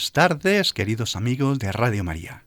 [0.00, 2.46] Buenas tardes, queridos amigos de Radio María.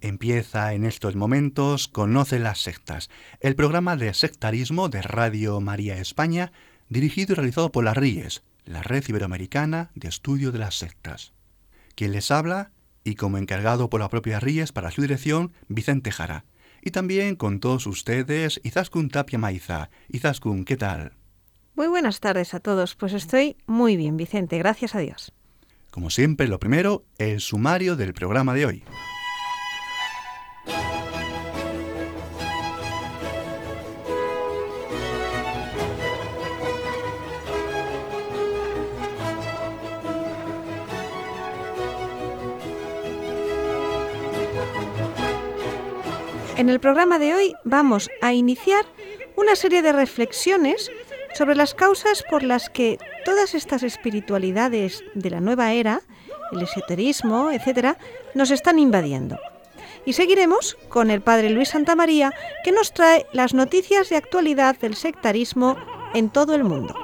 [0.00, 6.52] Empieza en estos momentos Conoce las sectas, el programa de sectarismo de Radio María España,
[6.88, 11.32] dirigido y realizado por la RIES, la Red Iberoamericana de Estudio de las Sectas.
[11.96, 12.70] Quien les habla,
[13.02, 16.44] y como encargado por la propia RIES para su dirección, Vicente Jara.
[16.82, 19.90] Y también con todos ustedes, Izaskun Tapia Maiza.
[20.08, 21.14] Izaskun, ¿qué tal?
[21.74, 22.94] Muy buenas tardes a todos.
[22.94, 25.32] Pues estoy muy bien, Vicente, gracias a Dios.
[25.92, 28.84] Como siempre, lo primero, el sumario del programa de hoy.
[46.56, 48.86] En el programa de hoy vamos a iniciar
[49.36, 50.90] una serie de reflexiones
[51.34, 56.02] sobre las causas por las que todas estas espiritualidades de la nueva era,
[56.52, 57.96] el esoterismo, etcétera,
[58.34, 59.38] nos están invadiendo.
[60.04, 62.32] Y seguiremos con el padre Luis Santamaría,
[62.64, 65.76] que nos trae las noticias de actualidad del sectarismo
[66.14, 66.94] en todo el mundo.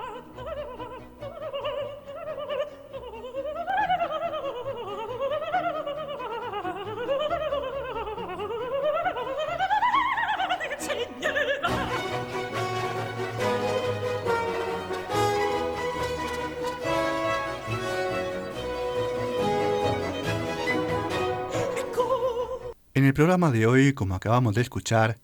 [23.19, 25.19] Programa de hoy, como acabamos de escuchar,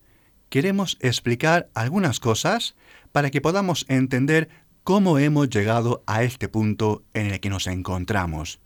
[0.48, 2.74] queremos explicar algunas cosas
[3.12, 4.48] para que podamos entender
[4.82, 8.58] cómo hemos llegado a este punto en el que nos encontramos.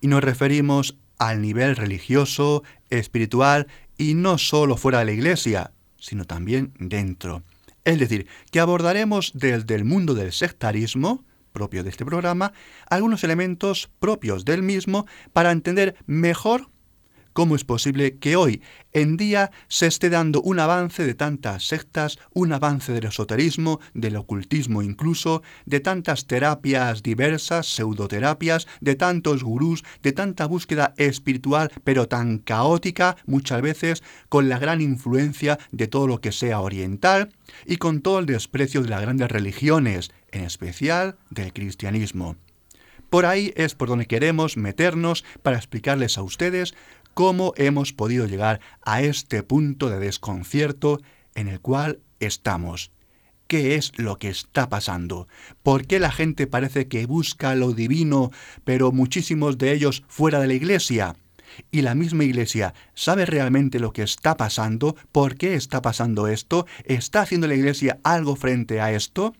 [0.00, 5.70] Y nos referimos al nivel religioso, espiritual y no solo fuera de la iglesia,
[6.00, 7.44] sino también dentro.
[7.84, 12.52] Es decir, que abordaremos desde el mundo del sectarismo, propio de este programa,
[12.90, 16.73] algunos elementos propios del mismo para entender mejor
[17.34, 18.62] ¿Cómo es posible que hoy
[18.92, 24.14] en día se esté dando un avance de tantas sectas, un avance del esoterismo, del
[24.14, 32.06] ocultismo incluso, de tantas terapias diversas, pseudoterapias, de tantos gurús, de tanta búsqueda espiritual, pero
[32.06, 37.32] tan caótica muchas veces, con la gran influencia de todo lo que sea oriental
[37.66, 42.36] y con todo el desprecio de las grandes religiones, en especial del cristianismo?
[43.10, 46.74] Por ahí es por donde queremos meternos para explicarles a ustedes
[47.14, 51.00] cómo hemos podido llegar a este punto de desconcierto
[51.34, 52.90] en el cual estamos.
[53.46, 55.28] ¿Qué es lo que está pasando?
[55.62, 58.30] ¿Por qué la gente parece que busca lo divino,
[58.64, 61.16] pero muchísimos de ellos fuera de la iglesia?
[61.70, 64.96] ¿Y la misma iglesia sabe realmente lo que está pasando?
[65.12, 66.66] ¿Por qué está pasando esto?
[66.84, 69.34] ¿Está haciendo la iglesia algo frente a esto?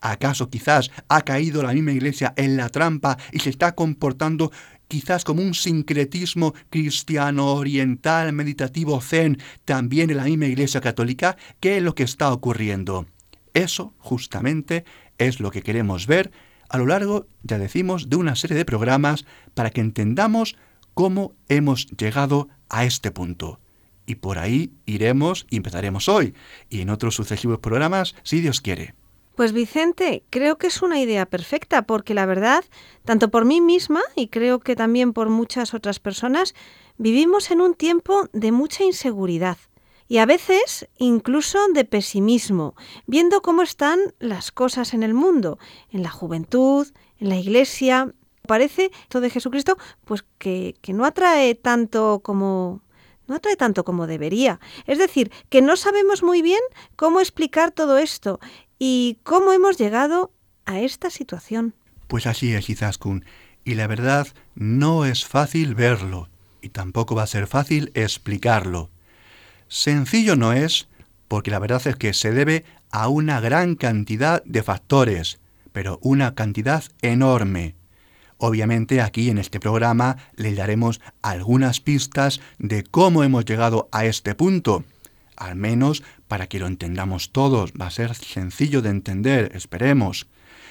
[0.00, 4.52] ¿Acaso quizás ha caído la misma iglesia en la trampa y se está comportando
[4.90, 11.36] quizás como un sincretismo cristiano oriental meditativo zen también en la misma iglesia católica?
[11.60, 13.06] ¿Qué es lo que está ocurriendo?
[13.54, 14.84] Eso justamente
[15.16, 16.32] es lo que queremos ver
[16.68, 19.24] a lo largo, ya decimos, de una serie de programas
[19.54, 20.56] para que entendamos
[20.94, 23.60] cómo hemos llegado a este punto.
[24.06, 26.34] Y por ahí iremos y empezaremos hoy,
[26.68, 28.94] y en otros sucesivos programas, si Dios quiere.
[29.34, 32.64] Pues Vicente, creo que es una idea perfecta porque la verdad,
[33.04, 36.54] tanto por mí misma y creo que también por muchas otras personas,
[36.98, 39.56] vivimos en un tiempo de mucha inseguridad
[40.10, 42.74] y a veces incluso de pesimismo,
[43.06, 45.60] viendo cómo están las cosas en el mundo,
[45.90, 46.88] en la juventud,
[47.20, 48.12] en la iglesia.
[48.46, 52.82] Parece esto de Jesucristo pues que, que no atrae tanto como
[53.28, 54.58] no atrae tanto como debería.
[54.86, 56.60] Es decir, que no sabemos muy bien
[56.96, 58.40] cómo explicar todo esto
[58.82, 60.32] ¿Y cómo hemos llegado
[60.64, 61.74] a esta situación?
[62.08, 63.26] Pues así es, Izaskun.
[63.62, 66.30] Y la verdad, no es fácil verlo,
[66.62, 68.88] y tampoco va a ser fácil explicarlo.
[69.68, 70.88] Sencillo no es,
[71.28, 75.40] porque la verdad es que se debe a una gran cantidad de factores,
[75.72, 77.74] pero una cantidad enorme.
[78.38, 84.34] Obviamente aquí en este programa le daremos algunas pistas de cómo hemos llegado a este
[84.34, 84.84] punto,
[85.36, 87.72] al menos para que lo entendamos todos.
[87.72, 90.28] Va a ser sencillo de entender, esperemos.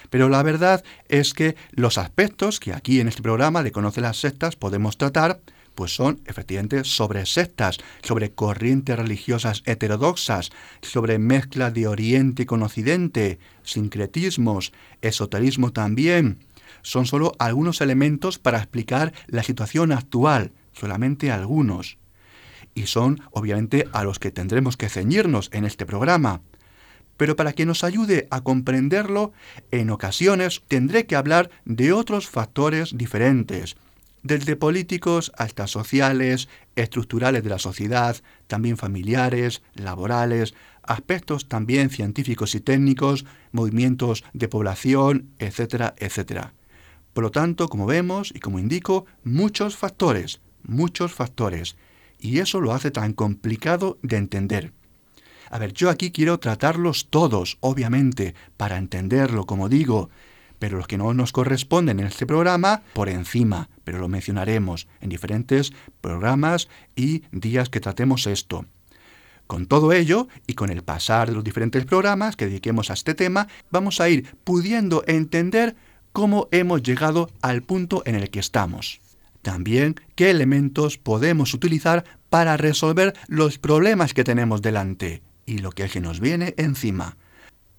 [0.10, 4.16] Pero la verdad es que los aspectos que aquí en este programa de Conoce las
[4.16, 5.42] Sectas podemos tratar,
[5.76, 10.50] pues son efectivamente sobre sectas, sobre corrientes religiosas heterodoxas,
[10.82, 14.72] sobre mezcla de Oriente con Occidente, sincretismos,
[15.02, 16.40] esoterismo también.
[16.84, 21.99] Son solo algunos elementos para explicar la situación actual, solamente algunos.
[22.74, 26.42] Y son obviamente a los que tendremos que ceñirnos en este programa
[27.20, 29.34] pero para que nos ayude a comprenderlo,
[29.72, 33.76] en ocasiones tendré que hablar de otros factores diferentes,
[34.24, 38.16] desde políticos hasta sociales, estructurales de la sociedad,
[38.48, 46.54] también familiares, laborales, aspectos también científicos y técnicos, movimientos de población, etcétera, etcétera.
[47.12, 51.76] Por lo tanto, como vemos y como indico, muchos factores, muchos factores,
[52.20, 54.74] y eso lo hace tan complicado de entender.
[55.50, 60.10] A ver, yo aquí quiero tratarlos todos, obviamente, para entenderlo, como digo,
[60.60, 65.10] pero los que no nos corresponden en este programa, por encima, pero lo mencionaremos en
[65.10, 68.66] diferentes programas y días que tratemos esto.
[69.48, 73.16] Con todo ello, y con el pasar de los diferentes programas que dediquemos a este
[73.16, 75.76] tema, vamos a ir pudiendo entender
[76.12, 79.02] cómo hemos llegado al punto en el que estamos.
[79.50, 85.88] También qué elementos podemos utilizar para resolver los problemas que tenemos delante y lo que
[85.90, 87.18] se nos viene encima.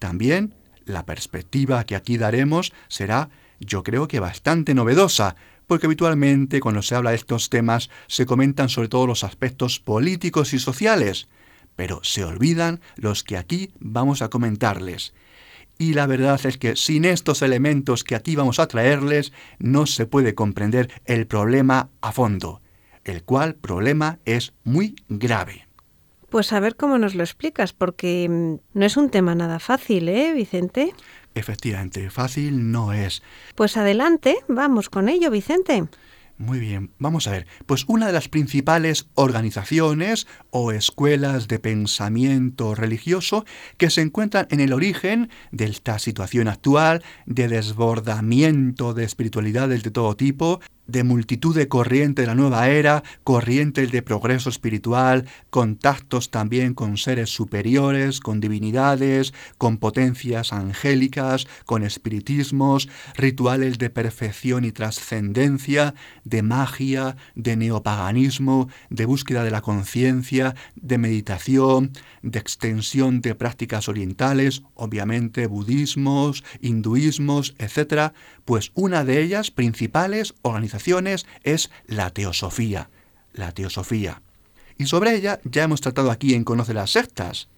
[0.01, 3.31] También la perspectiva que aquí daremos será,
[3.61, 5.37] yo creo que bastante novedosa,
[5.69, 10.53] porque habitualmente cuando se habla de estos temas se comentan sobre todo los aspectos políticos
[10.55, 11.29] y sociales,
[11.77, 15.15] pero se olvidan los que aquí vamos a comentarles.
[15.81, 20.05] Y la verdad es que sin estos elementos que aquí vamos a traerles no se
[20.05, 22.61] puede comprender el problema a fondo,
[23.03, 25.67] el cual problema es muy grave.
[26.29, 30.11] Pues a ver cómo nos lo explicas, porque mm, no es un tema nada fácil,
[30.11, 30.93] ¿eh, Vicente?
[31.35, 33.23] Efectivamente, fácil no es.
[33.55, 35.89] Pues adelante, vamos con ello, Vicente.
[36.41, 37.47] Muy bien, vamos a ver.
[37.67, 43.45] Pues una de las principales organizaciones o escuelas de pensamiento religioso
[43.77, 49.91] que se encuentran en el origen de esta situación actual de desbordamiento de espiritualidades de
[49.91, 56.31] todo tipo, de multitud de corrientes de la nueva era, corrientes de progreso espiritual, contactos
[56.31, 64.73] también con seres superiores, con divinidades, con potencias angélicas, con espiritismos, rituales de perfección y
[64.73, 65.95] trascendencia,
[66.25, 71.93] de magia, de neopaganismo, de búsqueda de la conciencia, de meditación,
[72.23, 78.13] de extensión de prácticas orientales, obviamente budismos, hinduismos, etc.,
[78.51, 82.91] pues una de ellas, principales organizaciones, es la teosofía.
[83.33, 84.23] La teosofía.
[84.77, 87.49] Y sobre ella ya hemos tratado aquí en Conoce las sectas.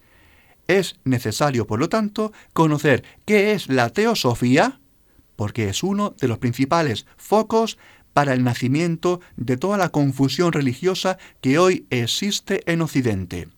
[0.69, 4.81] Es necesario, por lo tanto, conocer qué es la teosofía,
[5.35, 7.79] porque es uno de los principales focos
[8.13, 13.49] para el nacimiento de toda la confusión religiosa que hoy existe en Occidente.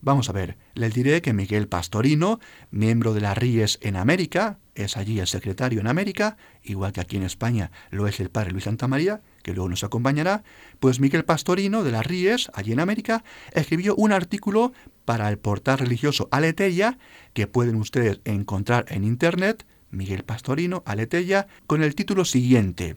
[0.00, 4.96] Vamos a ver, les diré que Miguel Pastorino, miembro de la RIES en América, es
[4.96, 8.64] allí el secretario en América, igual que aquí en España lo es el padre Luis
[8.64, 10.44] Santa María, que luego nos acompañará,
[10.80, 14.72] pues Miguel Pastorino de la RIES, allí en América, escribió un artículo
[15.04, 16.98] para el portal religioso Aleteia,
[17.34, 22.96] que pueden ustedes encontrar en internet, Miguel Pastorino, Aleteia, con el título siguiente,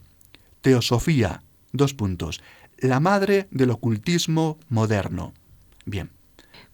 [0.62, 2.42] Teosofía, dos puntos,
[2.78, 5.34] la madre del ocultismo moderno.
[5.86, 6.10] Bien,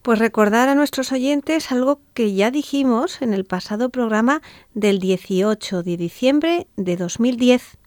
[0.02, 4.42] pues recordar a nuestros oyentes algo que ya dijimos en el pasado programa
[4.74, 7.78] del 18 de diciembre de 2010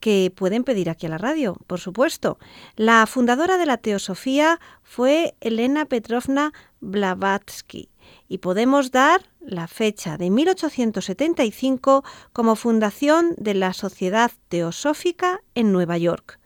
[0.00, 2.38] que pueden pedir aquí a la radio, por supuesto.
[2.76, 7.88] La fundadora de la teosofía fue Elena Petrovna Blavatsky
[8.28, 15.98] y podemos dar la fecha de 1875 como fundación de la Sociedad Teosófica en Nueva
[15.98, 16.38] York.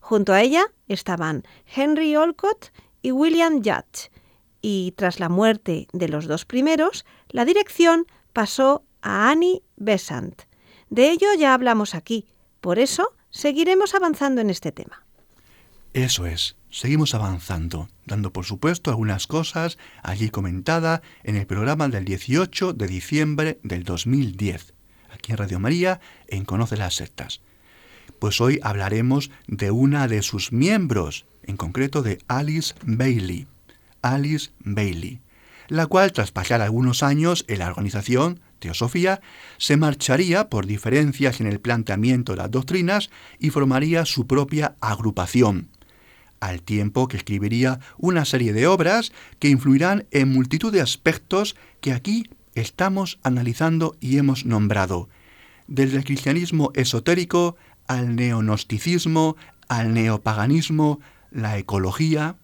[0.00, 1.42] Junto a ella estaban
[1.74, 2.70] Henry Olcott
[3.02, 4.11] y William Judge,
[4.62, 10.42] y tras la muerte de los dos primeros, la dirección pasó a Annie Besant.
[10.88, 12.26] De ello ya hablamos aquí,
[12.60, 15.04] por eso seguiremos avanzando en este tema.
[15.92, 22.04] Eso es, seguimos avanzando, dando por supuesto algunas cosas allí comentada en el programa del
[22.04, 24.72] 18 de diciembre del 2010,
[25.10, 27.42] aquí en Radio María, en Conoce las Sectas.
[28.18, 33.48] Pues hoy hablaremos de una de sus miembros, en concreto de Alice Bailey.
[34.02, 35.20] Alice Bailey,
[35.68, 39.20] la cual tras pasar algunos años en la organización Teosofía,
[39.58, 45.68] se marcharía por diferencias en el planteamiento de las doctrinas y formaría su propia agrupación,
[46.38, 51.92] al tiempo que escribiría una serie de obras que influirán en multitud de aspectos que
[51.92, 55.08] aquí estamos analizando y hemos nombrado
[55.66, 57.56] desde el cristianismo esotérico
[57.86, 59.36] al neonosticismo,
[59.68, 62.36] al neopaganismo, la ecología,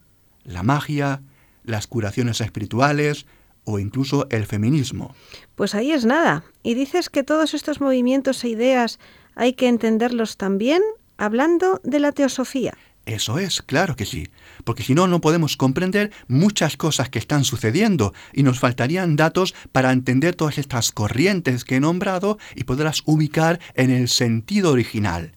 [0.45, 1.21] la magia,
[1.69, 3.27] las curaciones espirituales
[3.65, 5.15] o incluso el feminismo.
[5.55, 6.45] Pues ahí es nada.
[6.63, 8.99] Y dices que todos estos movimientos e ideas
[9.35, 10.83] hay que entenderlos también
[11.17, 12.75] hablando de la teosofía.
[13.05, 14.29] Eso es, claro que sí,
[14.65, 19.55] porque si no, no podemos comprender muchas cosas que están sucediendo y nos faltarían datos
[19.73, 25.33] para entender todas estas corrientes que he nombrado y poderlas ubicar en el sentido original.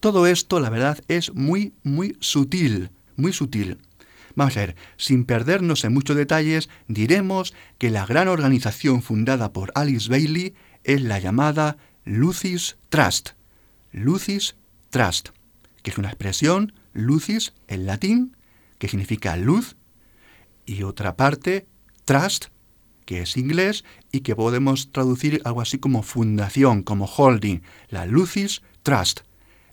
[0.00, 3.76] Todo esto, la verdad, es muy, muy sutil, muy sutil.
[4.40, 9.70] Vamos a ver, sin perdernos en muchos detalles, diremos que la gran organización fundada por
[9.74, 13.32] Alice Bailey es la llamada Lucis Trust.
[13.92, 14.56] Lucis
[14.88, 15.28] Trust,
[15.82, 18.34] que es una expresión lucis en latín,
[18.78, 19.76] que significa luz,
[20.64, 21.66] y otra parte,
[22.06, 22.46] trust,
[23.04, 28.62] que es inglés y que podemos traducir algo así como fundación, como holding, la Lucis
[28.84, 29.20] Trust,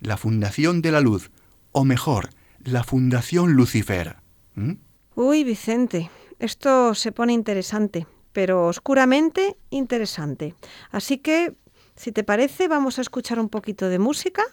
[0.02, 1.32] la fundación de la luz,
[1.72, 2.32] o mejor,
[2.66, 4.27] la fundación Lucifer.
[4.58, 4.74] ¿Mm?
[5.16, 6.10] Uy, Vicente,
[6.40, 10.56] esto se pone interesante, pero oscuramente interesante.
[10.92, 11.56] Así que
[11.96, 14.44] si te parece, vamos a escuchar un poquito de música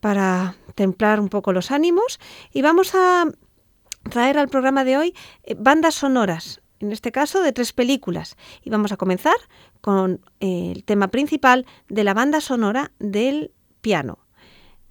[0.00, 2.18] para templar un poco los ánimos
[2.52, 3.26] y vamos a
[4.10, 8.36] traer al programa de hoy eh, bandas sonoras, en este caso de tres películas.
[8.62, 9.36] Y vamos a comenzar
[9.82, 14.18] con eh, el tema principal de la banda sonora del piano,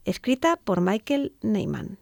[0.06, 1.98] escrita por Michael Neyman.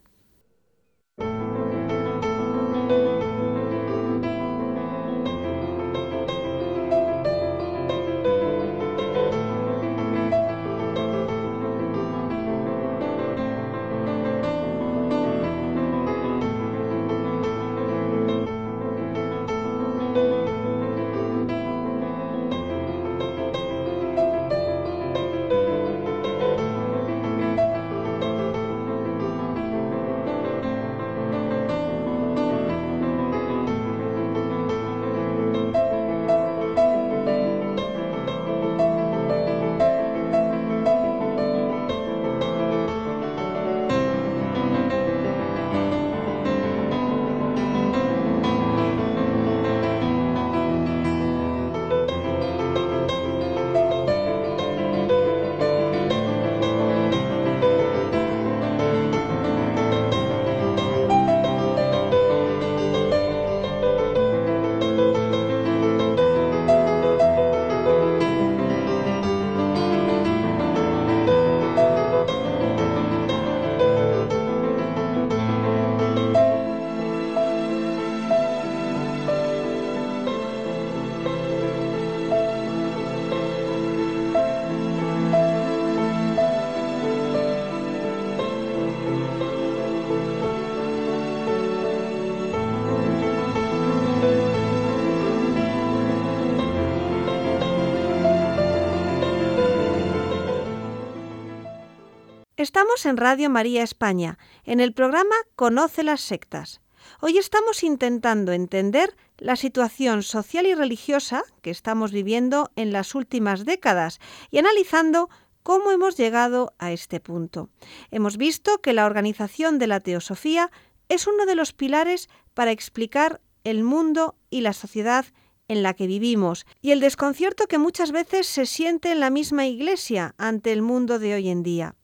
[102.82, 106.80] Estamos en Radio María España, en el programa Conoce las sectas.
[107.20, 113.64] Hoy estamos intentando entender la situación social y religiosa que estamos viviendo en las últimas
[113.64, 114.18] décadas
[114.50, 115.30] y analizando
[115.62, 117.68] cómo hemos llegado a este punto.
[118.10, 120.72] Hemos visto que la organización de la teosofía
[121.08, 125.24] es uno de los pilares para explicar el mundo y la sociedad
[125.68, 129.68] en la que vivimos y el desconcierto que muchas veces se siente en la misma
[129.68, 131.94] Iglesia ante el mundo de hoy en día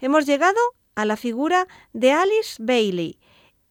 [0.00, 0.58] hemos llegado
[0.94, 3.18] a la figura de Alice Bailey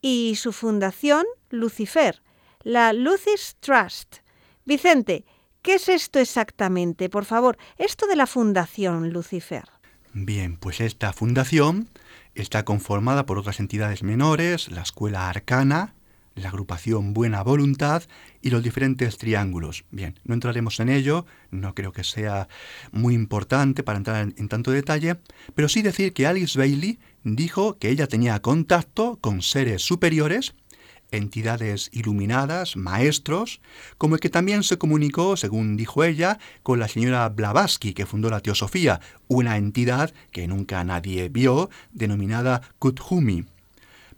[0.01, 2.21] y su fundación Lucifer,
[2.63, 4.17] la Lucis Trust.
[4.65, 5.25] Vicente,
[5.61, 7.09] ¿qué es esto exactamente?
[7.09, 9.65] Por favor, esto de la fundación Lucifer.
[10.13, 11.89] Bien, pues esta fundación
[12.33, 15.95] está conformada por otras entidades menores, la Escuela Arcana,
[16.37, 18.03] la agrupación Buena Voluntad
[18.41, 19.85] y los diferentes triángulos.
[19.91, 22.47] Bien, no entraremos en ello, no creo que sea
[22.91, 25.17] muy importante para entrar en, tanto detalle,
[25.55, 30.53] pero sí decir que Alice Bailey dijo que ella tenía contacto con seres superiores,
[31.11, 33.61] entidades iluminadas, maestros,
[33.97, 38.29] como el que también se comunicó, según dijo ella, con la señora Blavatsky, que fundó
[38.29, 43.45] la Teosofía, una entidad que nunca nadie vio, denominada Kuthumi.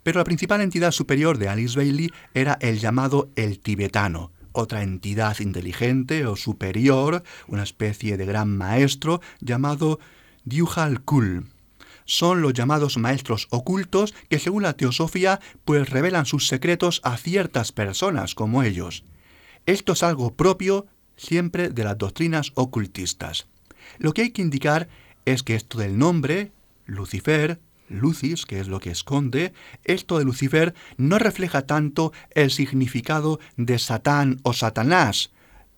[0.02, 5.38] Pero la principal entidad superior de Alice Bailey era el llamado el tibetano, otra entidad
[5.40, 10.00] inteligente o superior, una especie de gran maestro llamado
[10.44, 11.46] Dyuhal Kul.
[12.04, 17.70] Son los llamados maestros ocultos que según la teosofía pues revelan sus secretos a ciertas
[17.72, 19.04] personas como ellos.
[19.66, 23.46] Esto es algo propio siempre de las doctrinas ocultistas.
[23.98, 24.88] Lo que hay que indicar
[25.24, 26.52] es que esto del nombre,
[26.86, 29.52] Lucifer, Lucis, que es lo que esconde,
[29.84, 35.30] esto de Lucifer no refleja tanto el significado de Satán o Satanás,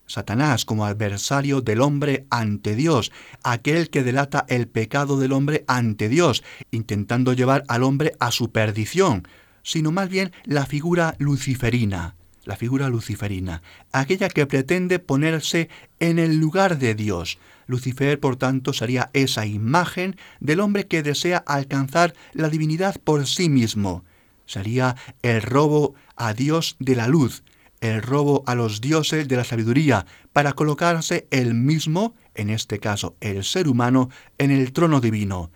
[0.07, 6.09] Satanás como adversario del hombre ante Dios, aquel que delata el pecado del hombre ante
[6.09, 9.27] Dios, intentando llevar al hombre a su perdición,
[9.63, 16.37] sino más bien la figura luciferina, la figura luciferina, aquella que pretende ponerse en el
[16.37, 17.39] lugar de Dios.
[17.67, 23.49] Lucifer, por tanto, sería esa imagen del hombre que desea alcanzar la divinidad por sí
[23.49, 24.05] mismo.
[24.47, 27.43] Sería el robo a Dios de la luz,
[27.81, 33.17] el robo a los dioses de la sabiduría, para colocarse él mismo, en este caso
[33.21, 35.51] el ser humano, en el trono divino.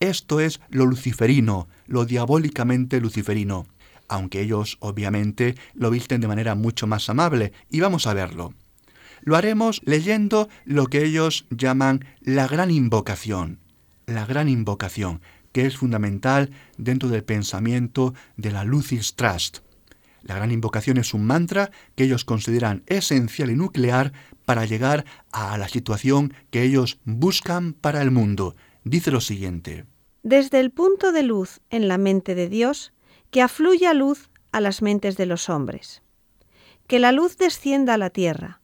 [0.00, 3.66] Esto es lo luciferino, lo diabólicamente luciferino
[4.12, 8.52] aunque ellos obviamente lo visten de manera mucho más amable, y vamos a verlo.
[9.22, 13.60] Lo haremos leyendo lo que ellos llaman la gran invocación,
[14.06, 15.20] la gran invocación,
[15.52, 19.58] que es fundamental dentro del pensamiento de la Lucis Trust.
[20.22, 24.12] La gran invocación es un mantra que ellos consideran esencial y nuclear
[24.44, 28.54] para llegar a la situación que ellos buscan para el mundo.
[28.84, 29.84] Dice lo siguiente.
[30.22, 32.92] Desde el punto de luz en la mente de Dios,
[33.30, 36.02] que afluya luz a las mentes de los hombres.
[36.86, 38.61] Que la luz descienda a la tierra.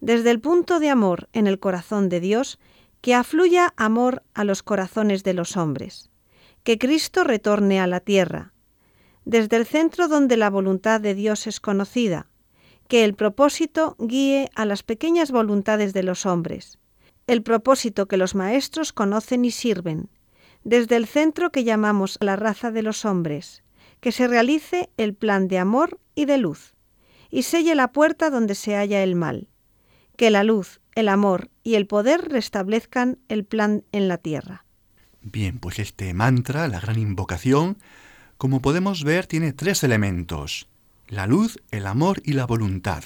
[0.00, 2.58] Desde el punto de amor en el corazón de Dios,
[3.00, 6.10] que afluya amor a los corazones de los hombres.
[6.62, 8.52] Que Cristo retorne a la tierra.
[9.24, 12.28] Desde el centro donde la voluntad de Dios es conocida.
[12.88, 16.78] Que el propósito guíe a las pequeñas voluntades de los hombres.
[17.26, 20.10] El propósito que los maestros conocen y sirven.
[20.64, 23.62] Desde el centro que llamamos la raza de los hombres
[24.00, 26.74] que se realice el plan de amor y de luz,
[27.30, 29.48] y selle la puerta donde se halla el mal,
[30.16, 34.64] que la luz, el amor y el poder restablezcan el plan en la tierra.
[35.22, 37.78] Bien, pues este mantra, la gran invocación,
[38.38, 40.68] como podemos ver, tiene tres elementos,
[41.08, 43.04] la luz, el amor y la voluntad.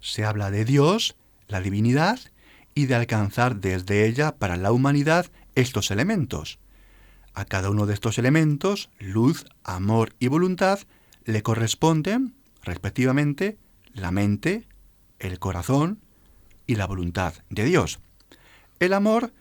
[0.00, 1.16] Se habla de Dios,
[1.48, 2.18] la divinidad,
[2.74, 6.58] y de alcanzar desde ella para la humanidad estos elementos.
[7.34, 10.80] A cada uno de estos elementos, luz, amor y voluntad,
[11.24, 13.58] le corresponden, respectivamente,
[13.92, 14.66] la mente,
[15.18, 16.00] el corazón
[16.66, 18.00] y la voluntad de Dios.
[18.78, 19.32] El amor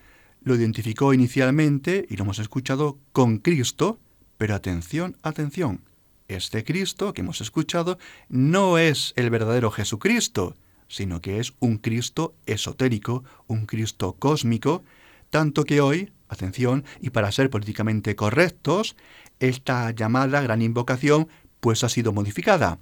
[0.42, 4.00] lo identificó inicialmente, y lo hemos escuchado, con Cristo,
[4.38, 5.82] pero atención, atención,
[6.28, 7.98] este Cristo que hemos escuchado
[8.30, 10.56] no es el verdadero Jesucristo,
[10.88, 14.84] sino que es un Cristo esotérico, un Cristo cósmico,
[15.30, 18.96] tanto que hoy atención, y para ser políticamente correctos,
[19.40, 21.28] esta llamada gran invocación
[21.60, 22.80] pues ha sido modificada.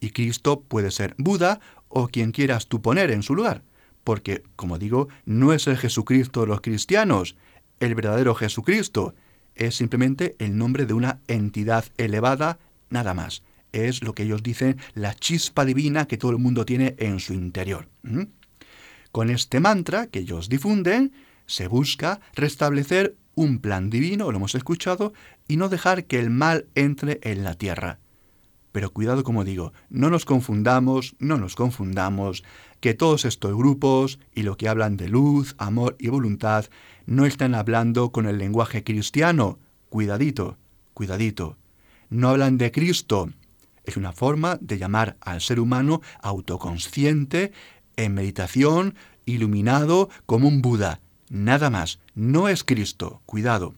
[0.00, 1.60] Y Cristo puede ser Buda
[1.90, 3.62] o quien quieras tú poner en su lugar,
[4.02, 7.36] porque, como digo, no es el Jesucristo de los cristianos,
[7.80, 9.14] el verdadero Jesucristo,
[9.54, 13.42] es simplemente el nombre de una entidad elevada, nada más.
[13.72, 17.34] Es lo que ellos dicen la chispa divina que todo el mundo tiene en su
[17.34, 17.88] interior.
[19.12, 21.12] Con este mantra que ellos difunden,
[21.46, 25.12] se busca restablecer un plan divino, lo hemos escuchado,
[25.46, 27.99] y no dejar que el mal entre en la tierra.
[28.72, 32.44] Pero cuidado, como digo, no nos confundamos, no nos confundamos,
[32.80, 36.66] que todos estos grupos y lo que hablan de luz, amor y voluntad
[37.06, 39.58] no están hablando con el lenguaje cristiano.
[39.88, 40.56] Cuidadito,
[40.94, 41.56] cuidadito.
[42.08, 43.30] No hablan de Cristo.
[43.84, 47.52] Es una forma de llamar al ser humano autoconsciente,
[47.96, 48.94] en meditación,
[49.26, 51.00] iluminado como un Buda.
[51.28, 53.74] Nada más, no es Cristo, cuidado.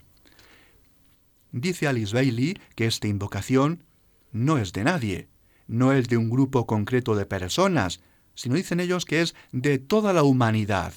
[1.53, 3.85] Dice Alice Bailey que esta invocación
[4.33, 5.29] no es de nadie,
[5.67, 8.01] no es de un grupo concreto de personas,
[8.35, 10.95] sino dicen ellos que es de toda la humanidad.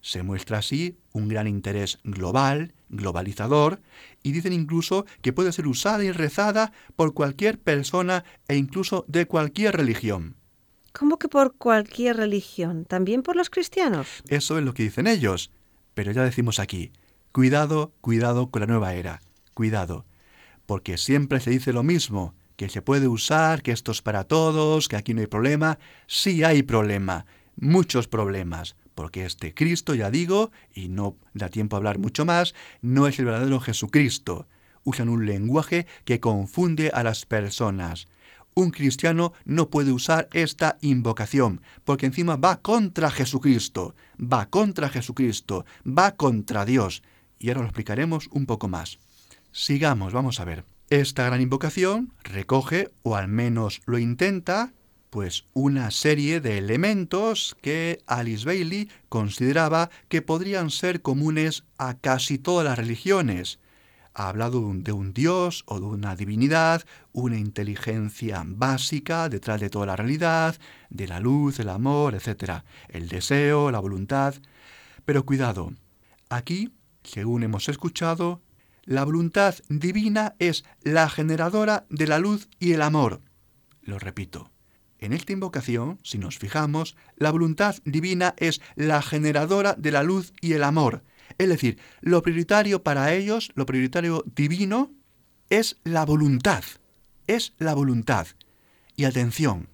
[0.00, 3.80] Se muestra así un gran interés global, globalizador,
[4.22, 9.26] y dicen incluso que puede ser usada y rezada por cualquier persona e incluso de
[9.26, 10.36] cualquier religión.
[10.92, 12.84] ¿Cómo que por cualquier religión?
[12.84, 14.22] ¿También por los cristianos?
[14.28, 15.50] Eso es lo que dicen ellos.
[15.94, 16.92] Pero ya decimos aquí,
[17.32, 19.20] cuidado, cuidado con la nueva era,
[19.54, 20.06] cuidado,
[20.66, 24.86] porque siempre se dice lo mismo, que se puede usar, que esto es para todos,
[24.86, 25.78] que aquí no hay problema.
[26.06, 27.24] Sí hay problema,
[27.56, 32.54] muchos problemas, porque este Cristo, ya digo, y no da tiempo a hablar mucho más,
[32.82, 34.46] no es el verdadero Jesucristo.
[34.84, 38.08] Usan un lenguaje que confunde a las personas
[38.52, 45.64] un cristiano no puede usar esta invocación, porque encima va contra Jesucristo, va contra Jesucristo,
[45.86, 47.02] va contra Dios.
[47.38, 48.98] Y ahora lo explicaremos un poco más.
[49.50, 50.69] Sigamos, vamos a ver.
[50.90, 54.72] Esta gran invocación recoge, o al menos lo intenta,
[55.08, 62.38] Pues una serie de elementos que Alice Bailey consideraba que podrían ser comunes a casi
[62.38, 63.60] todas las religiones.
[64.14, 69.86] Ha hablado de un dios o de una divinidad, una inteligencia básica detrás de toda
[69.86, 70.56] la realidad,
[70.90, 72.64] de la luz, el amor, etc.
[72.88, 74.34] El deseo, la voluntad.
[75.04, 75.72] Pero cuidado,
[76.28, 76.72] aquí,
[77.04, 78.40] según hemos escuchado,
[78.90, 83.22] la voluntad divina es la generadora de la luz y el amor.
[83.82, 84.50] Lo repito.
[84.98, 90.32] En esta invocación, si nos fijamos, la voluntad divina es la generadora de la luz
[90.40, 91.04] y el amor.
[91.38, 94.90] Es decir, lo prioritario para ellos, lo prioritario divino,
[95.50, 96.64] es la voluntad.
[97.28, 98.26] Es la voluntad.
[98.96, 99.68] Y atención,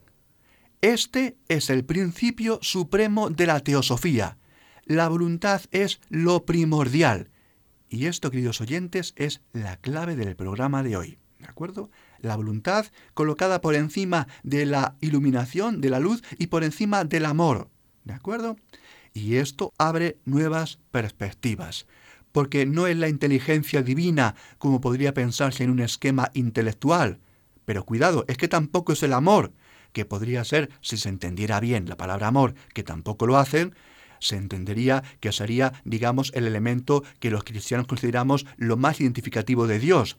[0.83, 4.37] este es el principio supremo de la teosofía.
[4.85, 7.31] La voluntad es lo primordial.
[7.89, 11.19] Y esto, queridos oyentes, es la clave del programa de hoy.
[11.39, 11.91] ¿De acuerdo?
[12.21, 17.27] La voluntad colocada por encima de la iluminación, de la luz y por encima del
[17.27, 17.69] amor.
[18.05, 18.57] ¿De acuerdo?
[19.13, 21.87] Y esto abre nuevas perspectivas.
[22.33, 27.21] Porque no es la inteligencia divina como podría pensarse en un esquema intelectual.
[27.65, 29.53] Pero cuidado, es que tampoco es el amor,
[29.93, 33.75] que podría ser, si se entendiera bien la palabra amor, que tampoco lo hacen,
[34.27, 39.79] se entendería que sería, digamos, el elemento que los cristianos consideramos lo más identificativo de
[39.79, 40.19] Dios.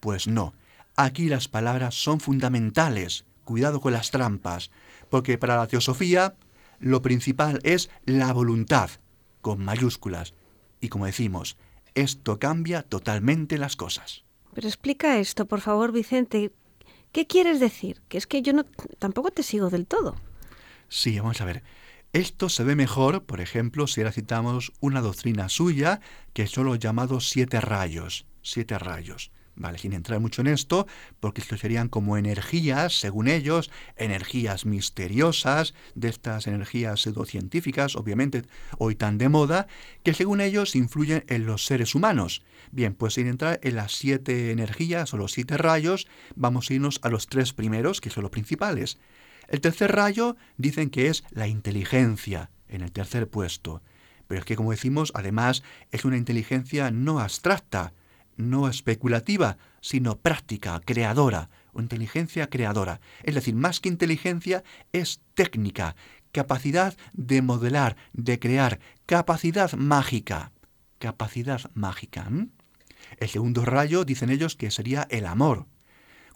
[0.00, 0.54] Pues no,
[0.96, 3.24] aquí las palabras son fundamentales.
[3.44, 4.70] Cuidado con las trampas,
[5.08, 6.34] porque para la teosofía
[6.80, 8.90] lo principal es la voluntad,
[9.40, 10.34] con mayúsculas.
[10.80, 11.56] Y como decimos,
[11.94, 14.24] esto cambia totalmente las cosas.
[14.52, 16.52] Pero explica esto, por favor, Vicente.
[17.12, 18.02] ¿Qué quieres decir?
[18.08, 18.64] Que es que yo no
[18.98, 20.16] tampoco te sigo del todo.
[20.88, 21.62] Sí, vamos a ver.
[22.16, 26.00] Esto se ve mejor, por ejemplo, si ahora citamos una doctrina suya,
[26.32, 28.24] que son los llamados siete rayos.
[28.40, 29.30] Siete rayos.
[29.54, 30.86] Vale, sin entrar mucho en esto,
[31.20, 38.44] porque esto serían como energías, según ellos, energías misteriosas, de estas energías pseudocientíficas, obviamente
[38.78, 39.66] hoy tan de moda,
[40.02, 42.42] que según ellos influyen en los seres humanos.
[42.72, 46.98] Bien, pues sin entrar en las siete energías o los siete rayos, vamos a irnos
[47.02, 48.98] a los tres primeros, que son los principales.
[49.48, 53.82] El tercer rayo dicen que es la inteligencia, en el tercer puesto.
[54.26, 57.92] Pero es que, como decimos, además es una inteligencia no abstracta,
[58.36, 63.00] no especulativa, sino práctica, creadora, inteligencia creadora.
[63.22, 65.96] Es decir, más que inteligencia es técnica,
[66.32, 70.52] capacidad de modelar, de crear, capacidad mágica.
[70.98, 72.28] Capacidad mágica.
[73.18, 75.66] El segundo rayo dicen ellos que sería el amor,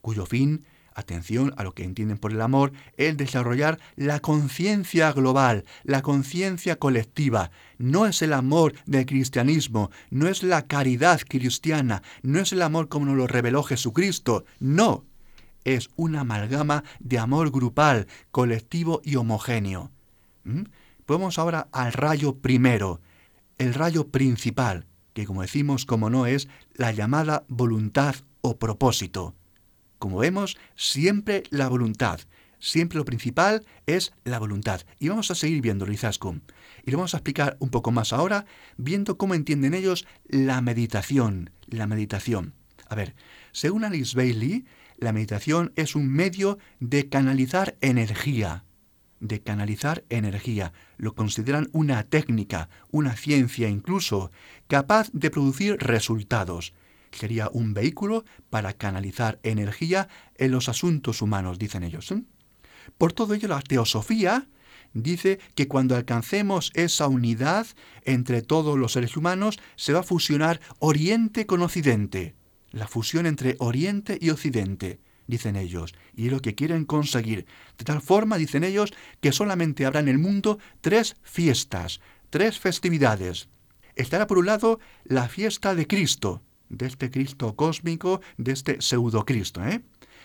[0.02, 0.64] cuyo fin
[1.00, 6.76] atención a lo que entienden por el amor, es desarrollar la conciencia global, la conciencia
[6.76, 7.50] colectiva.
[7.78, 12.88] No es el amor del cristianismo, no es la caridad cristiana, no es el amor
[12.88, 15.04] como nos lo reveló Jesucristo, no.
[15.64, 19.90] Es una amalgama de amor grupal, colectivo y homogéneo.
[20.44, 20.62] ¿Mm?
[21.06, 23.00] Vamos ahora al rayo primero,
[23.58, 29.34] el rayo principal, que como decimos, como no es la llamada voluntad o propósito.
[30.00, 32.20] Como vemos, siempre la voluntad.
[32.58, 34.80] Siempre lo principal es la voluntad.
[34.98, 36.42] Y vamos a seguir viendo Izaskun.
[36.86, 38.46] Y lo vamos a explicar un poco más ahora,
[38.78, 41.50] viendo cómo entienden ellos la meditación.
[41.66, 42.54] La meditación.
[42.88, 43.14] A ver,
[43.52, 44.64] según Alice Bailey,
[44.96, 48.64] la meditación es un medio de canalizar energía.
[49.18, 50.72] De canalizar energía.
[50.96, 54.32] Lo consideran una técnica, una ciencia incluso,
[54.66, 56.72] capaz de producir resultados
[57.12, 62.10] sería un vehículo para canalizar energía en los asuntos humanos, dicen ellos.
[62.12, 62.22] ¿eh?
[62.98, 64.48] Por todo ello, la teosofía
[64.92, 67.66] dice que cuando alcancemos esa unidad
[68.04, 72.34] entre todos los seres humanos, se va a fusionar Oriente con Occidente.
[72.70, 77.46] La fusión entre Oriente y Occidente, dicen ellos, y lo que quieren conseguir.
[77.78, 83.48] De tal forma, dicen ellos, que solamente habrá en el mundo tres fiestas, tres festividades.
[83.96, 89.62] Estará por un lado la fiesta de Cristo, de este Cristo cósmico, de este pseudo-Cristo.
[89.62, 89.82] ¿eh?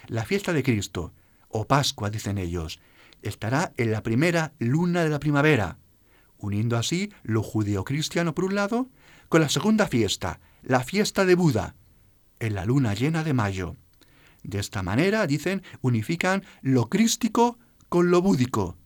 [0.07, 1.13] La fiesta de Cristo,
[1.49, 2.79] o Pascua, dicen ellos,
[3.21, 5.79] estará en la primera luna de la primavera,
[6.37, 8.89] uniendo así lo judeocristiano por un lado
[9.27, 11.75] con la segunda fiesta, la fiesta de Buda,
[12.39, 13.75] en la luna llena de mayo.
[14.43, 17.57] De esta manera, dicen, unifican lo crístico
[17.89, 18.77] con lo búdico.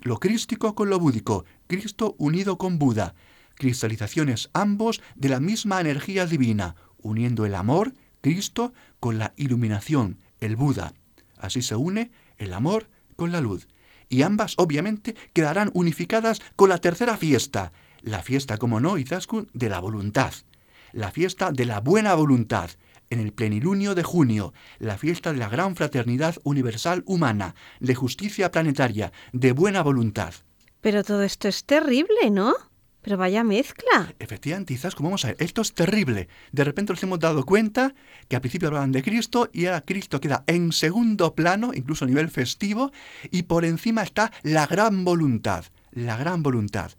[0.00, 3.14] Lo crístico con lo búdico, Cristo unido con Buda,
[3.54, 10.56] cristalizaciones ambos de la misma energía divina, uniendo el amor, Cristo, con la iluminación, el
[10.56, 10.94] Buda.
[11.38, 13.68] Así se une el amor con la luz.
[14.08, 19.68] Y ambas, obviamente, quedarán unificadas con la tercera fiesta, la fiesta, como no, Izaskun, de
[19.68, 20.32] la voluntad,
[20.92, 22.70] la fiesta de la buena voluntad,
[23.10, 28.50] en el plenilunio de junio, la fiesta de la gran fraternidad universal humana, de justicia
[28.50, 30.34] planetaria, de buena voluntad.
[30.80, 32.54] Pero todo esto es terrible, ¿no?
[33.02, 34.14] Pero vaya mezcla.
[34.18, 36.28] Efectivamente, quizás como vamos a ver, esto es terrible.
[36.52, 37.94] De repente nos hemos dado cuenta
[38.28, 42.08] que al principio hablaban de Cristo y ahora Cristo queda en segundo plano, incluso a
[42.08, 42.92] nivel festivo,
[43.30, 46.92] y por encima está la gran voluntad, la gran voluntad.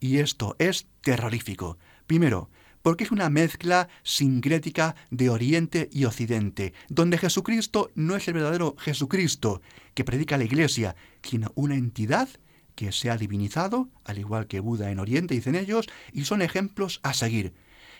[0.00, 1.78] Y esto es terrorífico.
[2.06, 2.50] Primero,
[2.82, 8.74] porque es una mezcla sincrética de Oriente y Occidente, donde Jesucristo no es el verdadero
[8.78, 9.62] Jesucristo
[9.94, 12.28] que predica la Iglesia, sino una entidad
[12.74, 17.00] que se ha divinizado, al igual que Buda en Oriente, dicen ellos, y son ejemplos
[17.02, 17.54] a seguir.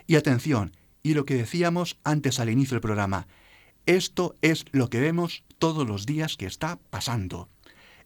[0.06, 3.26] Y atención, y lo que decíamos antes al inicio del programa,
[3.87, 7.48] esto es lo que vemos todos los días que está pasando.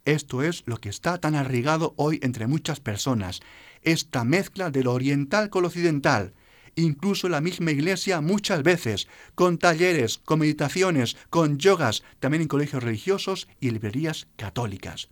[0.04, 3.40] Esto es lo que está tan arraigado hoy entre muchas personas,
[3.82, 6.32] esta mezcla de lo oriental con lo occidental,
[6.76, 12.82] incluso la misma iglesia muchas veces, con talleres, con meditaciones, con yogas, también en colegios
[12.82, 15.08] religiosos y librerías católicas.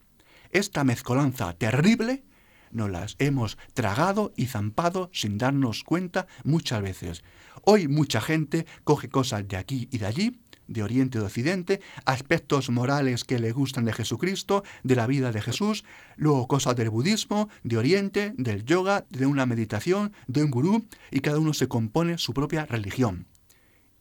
[0.54, 2.22] Esta mezcolanza terrible
[2.70, 7.24] nos las hemos tragado y zampado sin darnos cuenta muchas veces.
[7.64, 11.80] Hoy mucha gente coge cosas de aquí y de allí, de Oriente y de Occidente,
[12.04, 16.88] aspectos morales que le gustan de Jesucristo, de la vida de Jesús, luego cosas del
[16.88, 21.66] budismo, de Oriente, del yoga, de una meditación, de un gurú, y cada uno se
[21.66, 23.26] compone su propia religión.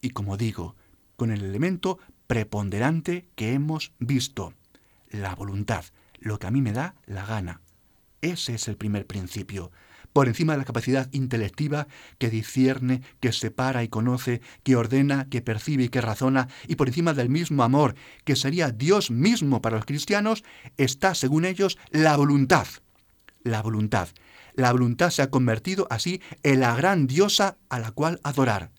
[0.01, 0.75] Y como digo,
[1.15, 4.53] con el elemento preponderante que hemos visto,
[5.09, 5.85] la voluntad
[6.23, 7.61] lo que a mí me da la gana.
[8.21, 9.71] Ese es el primer principio.
[10.13, 15.41] Por encima de la capacidad intelectiva que discierne, que separa y conoce, que ordena, que
[15.41, 19.75] percibe y que razona, y por encima del mismo amor que sería Dios mismo para
[19.75, 20.43] los cristianos,
[20.77, 22.67] está, según ellos, la voluntad.
[23.43, 24.07] La voluntad.
[24.53, 28.71] La voluntad se ha convertido así en la gran diosa a la cual adorar.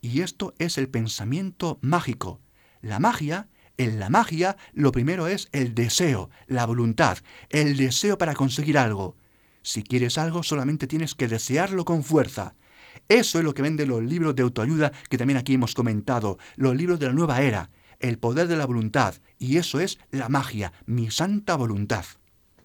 [0.00, 2.40] Y esto es el pensamiento mágico.
[2.80, 7.18] La magia en la magia lo primero es el deseo, la voluntad,
[7.50, 9.16] el deseo para conseguir algo.
[9.62, 12.54] Si quieres algo solamente tienes que desearlo con fuerza.
[13.08, 16.74] Eso es lo que venden los libros de autoayuda que también aquí hemos comentado, los
[16.74, 20.72] libros de la nueva era, el poder de la voluntad, y eso es la magia,
[20.86, 22.04] mi santa voluntad.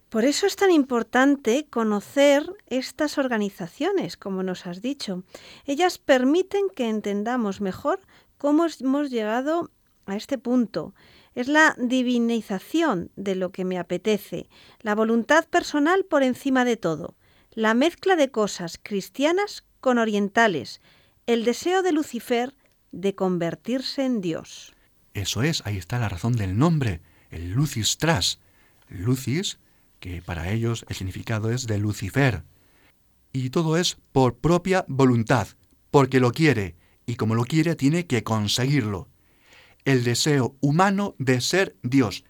[0.08, 5.22] Por eso es tan importante conocer estas organizaciones, como nos has dicho.
[5.64, 8.00] Ellas permiten que entendamos mejor
[8.36, 9.70] cómo hemos llegado
[10.06, 10.94] a este punto.
[11.34, 14.48] Es la divinización de lo que me apetece,
[14.80, 17.16] la voluntad personal por encima de todo,
[17.52, 20.80] la mezcla de cosas cristianas con orientales,
[21.26, 22.54] el deseo de Lucifer
[22.90, 24.74] de convertirse en Dios.
[25.14, 28.38] Eso es, ahí está la razón del nombre, el Lucis tras.
[28.88, 29.58] Lucis,
[30.00, 32.44] que para ellos el significado es de Lucifer.
[33.32, 35.48] Y todo es por propia voluntad,
[35.90, 39.08] porque lo quiere, y como lo quiere tiene que conseguirlo
[39.84, 42.24] el deseo humano de ser Dios,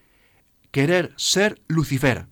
[0.70, 2.26] querer ser Lucifer.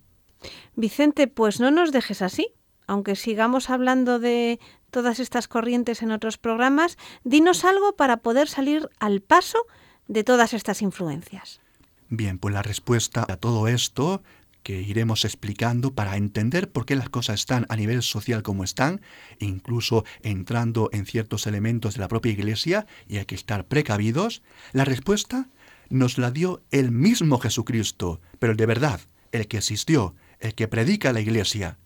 [0.74, 2.54] Vicente, pues no nos dejes así.
[2.86, 4.58] Aunque sigamos hablando de
[4.90, 9.66] todas estas corrientes en otros programas, dinos algo para poder salir al paso
[10.08, 11.60] de todas estas influencias.
[12.08, 14.22] Bien, pues la respuesta a todo esto
[14.70, 19.00] iremos explicando para entender por qué las cosas están a nivel social como están,
[19.38, 24.84] incluso entrando en ciertos elementos de la propia Iglesia, y hay que estar precavidos, la
[24.84, 25.48] respuesta
[25.88, 29.00] nos la dio el mismo Jesucristo, pero el de verdad,
[29.32, 31.78] el que existió, el que predica la Iglesia,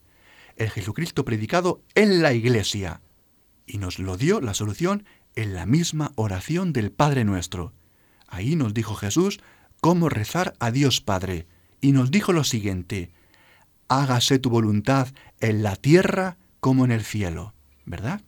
[0.56, 3.00] el Jesucristo predicado en la Iglesia,
[3.66, 5.04] y nos lo dio la solución
[5.36, 7.72] en la misma oración del Padre nuestro.
[8.28, 9.40] Ahí nos dijo Jesús
[9.80, 11.46] cómo rezar a Dios Padre,
[11.84, 13.10] y nos dijo lo siguiente,
[13.88, 15.08] hágase tu voluntad
[15.40, 17.52] en la tierra como en el cielo,
[17.84, 18.22] ¿verdad?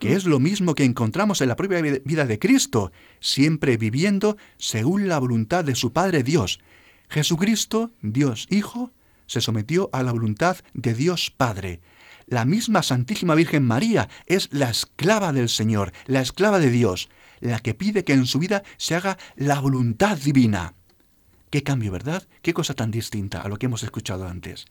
[0.00, 5.08] Que es lo mismo que encontramos en la propia vida de Cristo, siempre viviendo según
[5.08, 6.58] la voluntad de su Padre Dios.
[7.10, 8.92] Jesucristo, Dios Hijo,
[9.26, 11.82] se sometió a la voluntad de Dios Padre.
[12.24, 17.60] La misma Santísima Virgen María es la esclava del Señor, la esclava de Dios, la
[17.60, 20.77] que pide que en su vida se haga la voluntad divina.
[21.50, 22.26] Qué cambio, ¿verdad?
[22.42, 24.66] Qué cosa tan distinta a lo que hemos escuchado antes.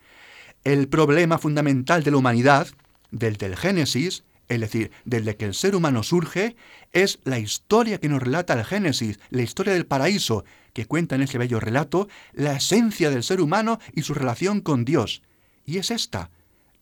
[0.63, 2.67] El problema fundamental de la humanidad,
[3.11, 6.55] del del Génesis, es decir, desde que el ser humano surge,
[6.93, 11.23] es la historia que nos relata el Génesis, la historia del paraíso, que cuenta en
[11.23, 15.21] ese bello relato la esencia del ser humano y su relación con Dios.
[15.65, 16.29] Y es esta,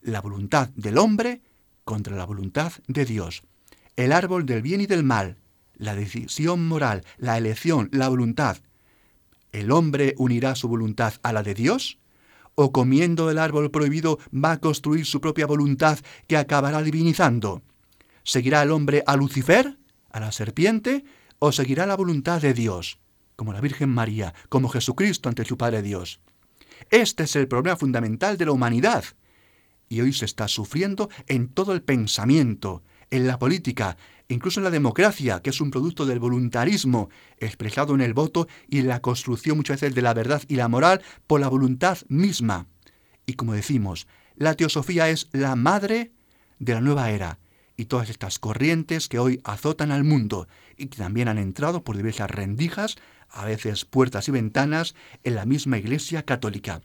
[0.02, 1.42] la voluntad del hombre
[1.84, 3.44] contra la voluntad de Dios.
[3.96, 5.38] El árbol del bien y del mal,
[5.78, 8.58] la decisión moral, la elección, la voluntad.
[9.56, 11.98] ¿El hombre unirá su voluntad a la de Dios?
[12.56, 17.62] ¿O comiendo el árbol prohibido va a construir su propia voluntad que acabará divinizando?
[18.24, 19.78] ¿Seguirá el hombre a Lucifer,
[20.12, 21.06] a la serpiente
[21.40, 23.00] o seguirá la voluntad de Dios,
[23.38, 26.20] como la Virgen María, como Jesucristo ante su Padre Dios?
[26.90, 29.06] Este es el problema fundamental de la humanidad.
[29.88, 33.96] Y hoy se está sufriendo en todo el pensamiento, en la política,
[34.28, 38.80] incluso en la democracia, que es un producto del voluntarismo expresado en el voto y
[38.80, 42.68] en la construcción muchas veces de la verdad y la moral por la voluntad misma.
[43.26, 46.12] Y como decimos, la teosofía es la madre
[46.60, 47.40] de la nueva era
[47.78, 51.98] y todas estas corrientes que hoy azotan al mundo y que también han entrado por
[51.98, 52.96] diversas rendijas,
[53.30, 56.82] a veces puertas y ventanas, en la misma Iglesia católica.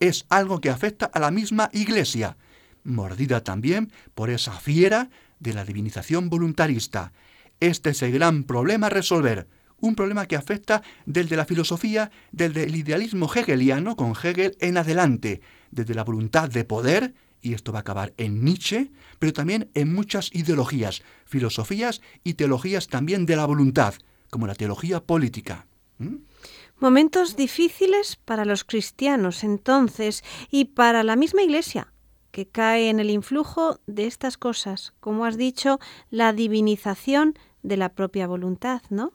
[0.00, 2.36] Es algo que afecta a la misma Iglesia,
[2.84, 5.10] mordida también por esa fiera
[5.42, 7.12] de la divinización voluntarista.
[7.60, 9.48] Este es el gran problema a resolver,
[9.80, 15.40] un problema que afecta desde la filosofía, desde el idealismo hegeliano, con Hegel en adelante,
[15.70, 19.92] desde la voluntad de poder, y esto va a acabar en Nietzsche, pero también en
[19.92, 23.94] muchas ideologías, filosofías y teologías también de la voluntad,
[24.30, 25.66] como la teología política.
[25.98, 26.16] ¿Mm?
[26.78, 31.91] Momentos difíciles para los cristianos entonces y para la misma Iglesia,
[32.32, 35.78] que cae en el influjo de estas cosas, como has dicho,
[36.10, 39.12] la divinización de la propia voluntad, ¿no?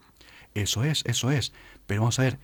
[0.54, 1.52] Eso es, eso es.
[1.86, 2.40] Pero vamos a ver,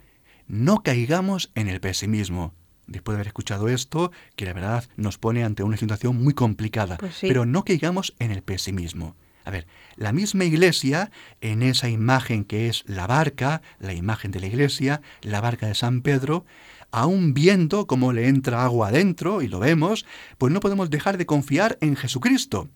[0.48, 2.54] no caigamos en el pesimismo.
[2.88, 6.98] Después de haber escuchado esto, que la verdad nos pone ante una situación muy complicada.
[6.98, 7.28] Pues sí.
[7.28, 9.16] Pero no caigamos en el pesimismo.
[9.46, 14.40] A ver, la misma iglesia, en esa imagen que es la barca, la imagen de
[14.40, 16.46] la iglesia, la barca de San Pedro,
[16.94, 20.06] aún viendo cómo le entra agua adentro, y lo vemos,
[20.38, 22.70] pues no podemos dejar de confiar en Jesucristo.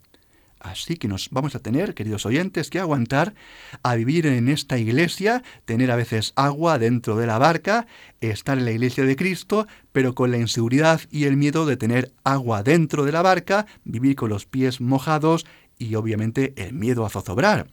[0.59, 3.35] Así que nos vamos a tener, queridos oyentes, que aguantar
[3.83, 7.85] a vivir en esta iglesia, tener a veces agua dentro de la barca,
[8.19, 12.11] estar en la iglesia de Cristo, pero con la inseguridad y el miedo de tener
[12.23, 15.45] agua dentro de la barca, vivir con los pies mojados
[15.77, 17.67] y obviamente el miedo a zozobrar.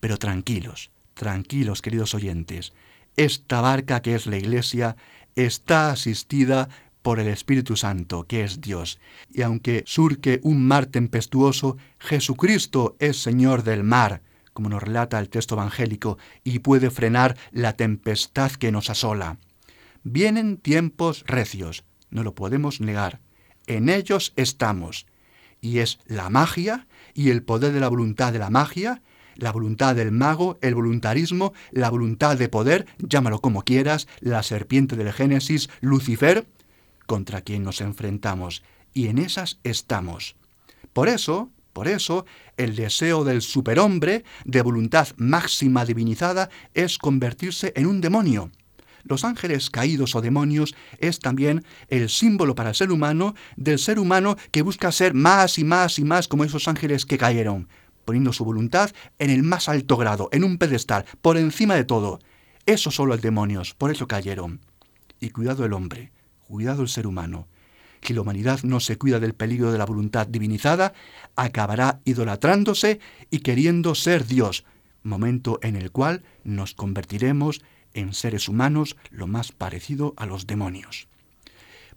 [0.00, 2.72] Pero tranquilos, tranquilos, queridos oyentes.
[3.18, 4.96] Esta barca que es la iglesia
[5.36, 6.68] está asistida
[7.02, 8.98] por el Espíritu Santo, que es Dios.
[9.30, 14.22] Y aunque surque un mar tempestuoso, Jesucristo es Señor del mar,
[14.54, 19.38] como nos relata el texto evangélico, y puede frenar la tempestad que nos asola.
[20.02, 23.20] Vienen tiempos recios, no lo podemos negar.
[23.66, 25.06] En ellos estamos.
[25.60, 29.02] Y es la magia y el poder de la voluntad de la magia,
[29.36, 34.96] la voluntad del mago, el voluntarismo, la voluntad de poder, llámalo como quieras, la serpiente
[34.96, 36.46] del Génesis, Lucifer,
[37.06, 40.36] contra quien nos enfrentamos, y en esas estamos.
[40.92, 42.24] Por eso, por eso,
[42.56, 48.50] el deseo del superhombre, de voluntad máxima divinizada, es convertirse en un demonio.
[49.02, 53.98] Los ángeles caídos o demonios es también el símbolo para el ser humano del ser
[53.98, 57.68] humano que busca ser más y más y más como esos ángeles que cayeron,
[58.04, 62.20] poniendo su voluntad en el más alto grado, en un pedestal, por encima de todo.
[62.66, 64.60] Eso son los demonios, por eso cayeron.
[65.20, 66.12] Y cuidado el hombre,
[66.46, 67.48] cuidado el ser humano.
[68.02, 70.92] Si la humanidad no se cuida del peligro de la voluntad divinizada,
[71.36, 74.64] acabará idolatrándose y queriendo ser Dios,
[75.02, 77.62] momento en el cual nos convertiremos
[77.94, 81.08] en seres humanos lo más parecido a los demonios.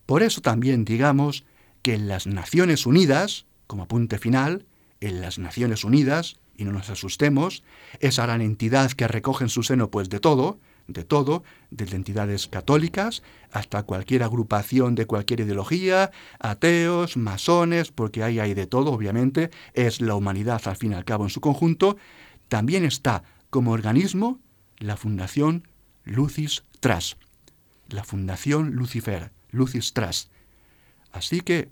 [0.05, 1.43] Por eso también digamos
[1.81, 4.65] que en las Naciones Unidas, como apunte final,
[5.01, 7.63] en las Naciones Unidas, y no nos asustemos,
[7.99, 12.47] esa gran entidad que recoge en su seno pues de todo, de todo, desde entidades
[12.47, 19.51] católicas hasta cualquier agrupación de cualquier ideología, ateos, masones, porque ahí hay de todo, obviamente,
[19.73, 21.97] es la humanidad al fin y al cabo en su conjunto,
[22.47, 24.39] también está como organismo
[24.77, 25.67] la Fundación
[26.03, 27.17] Lucis Tras,
[27.89, 30.29] la Fundación Lucifer, Lucis Tras.
[31.11, 31.69] Así que,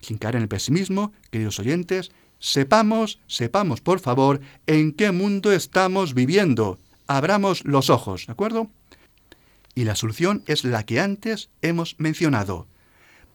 [0.00, 6.14] sin caer en el pesimismo, queridos oyentes, sepamos, sepamos por favor en qué mundo estamos
[6.14, 8.70] viviendo abramos los ojos, ¿de acuerdo?
[9.74, 12.68] Y la solución es la que antes hemos mencionado.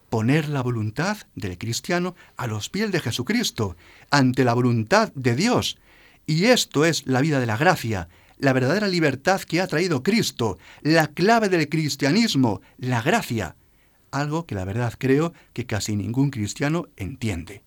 [0.08, 3.76] Poner la voluntad del cristiano a los pies de Jesucristo,
[4.10, 5.76] ante la voluntad de Dios.
[6.24, 8.08] Y esto es la vida de la gracia,
[8.38, 13.56] la verdadera libertad que ha traído Cristo, la clave del cristianismo, la gracia.
[14.12, 17.63] Algo que la verdad creo que casi ningún cristiano entiende.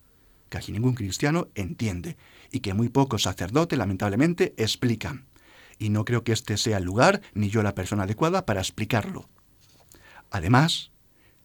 [0.48, 2.16] Casi ningún cristiano entiende.
[2.50, 5.28] Y que muy pocos sacerdotes, lamentablemente, explican
[5.78, 9.28] y no creo que este sea el lugar ni yo la persona adecuada para explicarlo.
[10.30, 10.90] Además,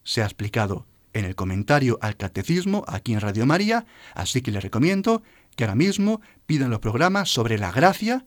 [0.04, 3.86] se ha explicado en el comentario al catecismo aquí en Radio María,
[4.16, 5.22] así que les recomiendo
[5.56, 8.26] que ahora mismo pidan los programas sobre la gracia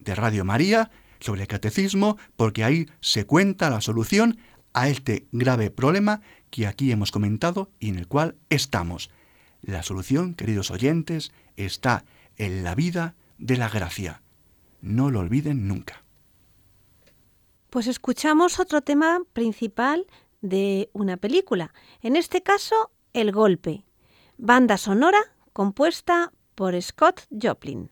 [0.00, 0.90] de Radio María,
[1.20, 4.38] sobre el catecismo, porque ahí se cuenta la solución
[4.72, 9.10] a este grave problema que aquí hemos comentado y en el cual estamos.
[9.68, 12.06] La solución, queridos oyentes, está
[12.38, 14.22] en la vida de la gracia
[14.80, 16.04] No lo olviden nunca.
[17.68, 20.06] Pues escuchamos otro tema principal
[20.40, 23.84] de una película, en este caso El Golpe,
[24.38, 25.20] banda sonora
[25.52, 27.90] compuesta por Scott Joplin.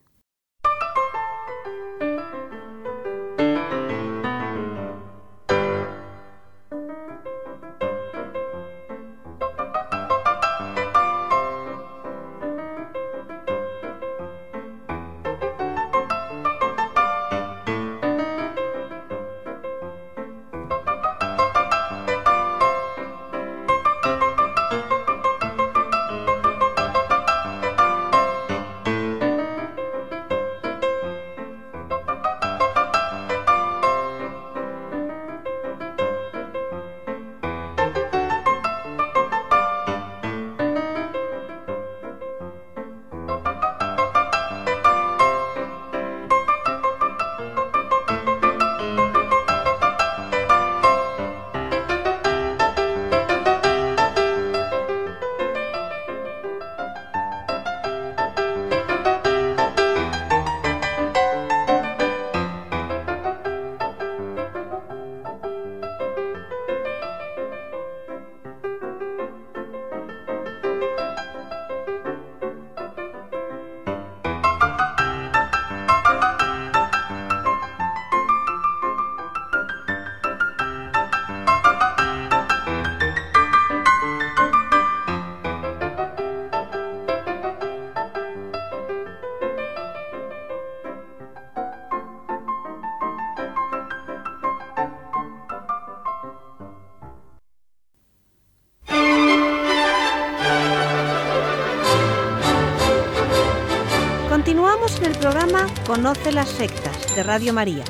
[105.96, 107.82] Conoce las sectas de Radio María.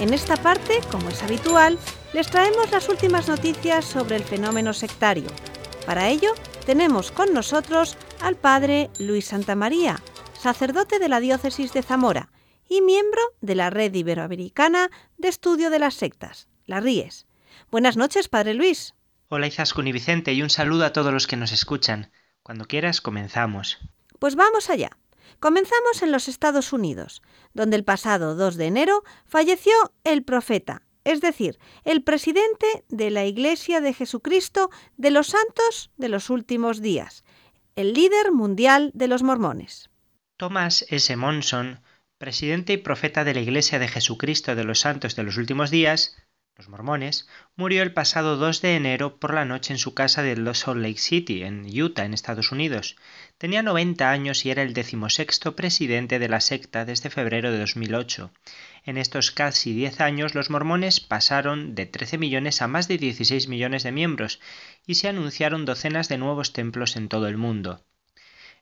[0.00, 1.78] En esta parte, como es habitual,
[2.12, 5.28] les traemos las últimas noticias sobre el fenómeno sectario.
[5.86, 6.34] Para ello,
[6.66, 10.02] tenemos con nosotros al padre Luis Santamaría,
[10.36, 12.32] sacerdote de la diócesis de Zamora
[12.68, 17.28] y miembro de la Red Iberoamericana de Estudio de las Sectas, la RIES.
[17.70, 18.96] Buenas noches, padre Luis.
[19.28, 22.10] Hola Izaskun y Vicente y un saludo a todos los que nos escuchan.
[22.42, 23.78] Cuando quieras, comenzamos.
[24.18, 24.90] Pues vamos allá.
[25.40, 27.22] Comenzamos en los Estados Unidos,
[27.54, 29.72] donde el pasado 2 de enero falleció
[30.04, 36.08] el profeta, es decir, el presidente de la Iglesia de Jesucristo de los Santos de
[36.08, 37.24] los Últimos Días,
[37.76, 39.90] el líder mundial de los mormones.
[40.36, 41.16] Thomas S.
[41.16, 41.80] Monson,
[42.18, 46.16] presidente y profeta de la Iglesia de Jesucristo de los Santos de los Últimos Días,
[46.58, 50.34] los mormones, murió el pasado 2 de enero por la noche en su casa de
[50.54, 52.96] Salt Lake City, en Utah, en Estados Unidos.
[53.38, 58.32] Tenía 90 años y era el decimosexto presidente de la secta desde febrero de 2008.
[58.84, 63.46] En estos casi 10 años los mormones pasaron de 13 millones a más de 16
[63.46, 64.40] millones de miembros
[64.84, 67.84] y se anunciaron docenas de nuevos templos en todo el mundo.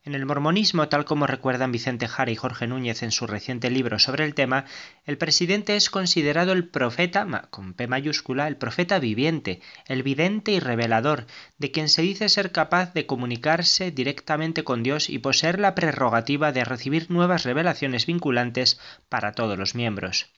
[0.06, 3.98] En el mormonismo, tal como recuerdan Vicente Jara y Jorge Núñez en su reciente libro
[3.98, 4.64] sobre el tema,
[5.04, 10.60] el presidente es considerado el profeta, con P mayúscula, el profeta viviente, el vidente y
[10.60, 11.26] revelador,
[11.58, 16.52] de quien se dice ser capaz de comunicarse directamente con Dios y poseer la prerrogativa
[16.52, 18.78] de recibir nuevas revelaciones vinculantes
[19.08, 20.30] para todos los miembros.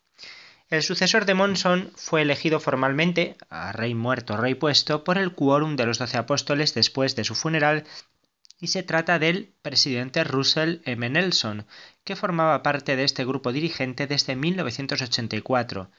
[0.70, 5.76] El sucesor de Monson fue elegido formalmente, a rey muerto, rey puesto, por el quórum
[5.76, 7.84] de los doce apóstoles después de su funeral
[8.60, 11.08] y se trata del presidente Russell M.
[11.08, 11.66] Nelson,
[12.04, 15.90] que formaba parte de este grupo dirigente desde 1984.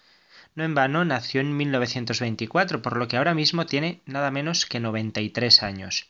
[0.56, 4.80] No en vano nació en 1924, por lo que ahora mismo tiene nada menos que
[4.80, 6.08] 93 años.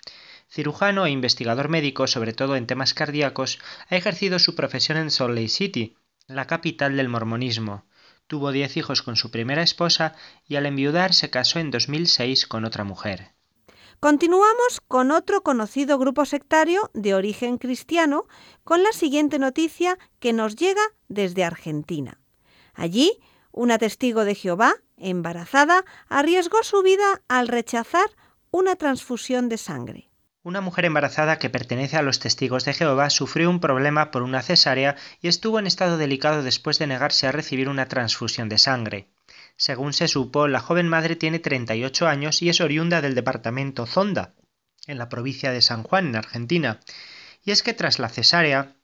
[0.50, 5.36] Cirujano e investigador médico, sobre todo en temas cardíacos, ha ejercido su profesión en Salt
[5.36, 5.96] Lake City,
[6.26, 7.86] la capital del mormonismo.
[8.26, 10.16] Tuvo diez hijos con su primera esposa
[10.48, 13.32] y al enviudar se casó en 2006 con otra mujer.
[14.00, 18.28] Continuamos con otro conocido grupo sectario de origen cristiano
[18.64, 22.22] con la siguiente noticia que nos llega desde Argentina.
[22.74, 23.20] Allí,
[23.52, 28.10] una testigo de Jehová, embarazada, arriesgó su vida al rechazar
[28.52, 30.10] una transfusión de sangre.
[30.44, 34.42] Una mujer embarazada que pertenece a los testigos de Jehová sufrió un problema por una
[34.42, 39.10] cesárea y estuvo en estado delicado después de negarse a recibir una transfusión de sangre.
[39.60, 44.34] Según se supo, la joven madre tiene 38 años y es oriunda del departamento Zonda,
[44.88, 46.80] en la provincia de San Juan, en Argentina.
[47.44, 48.78] Y es que tras la cesárea,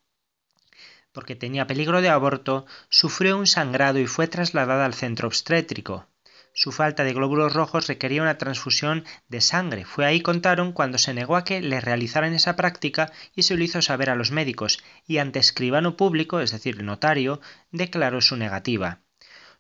[1.14, 6.10] porque tenía peligro de aborto, sufrió un sangrado y fue trasladada al centro obstétrico.
[6.52, 9.86] Su falta de glóbulos rojos requería una transfusión de sangre.
[9.86, 13.64] Fue ahí, contaron, cuando se negó a que le realizaran esa práctica y se lo
[13.64, 17.40] hizo saber a los médicos, y ante escribano público, es decir, notario,
[17.72, 19.05] declaró su negativa.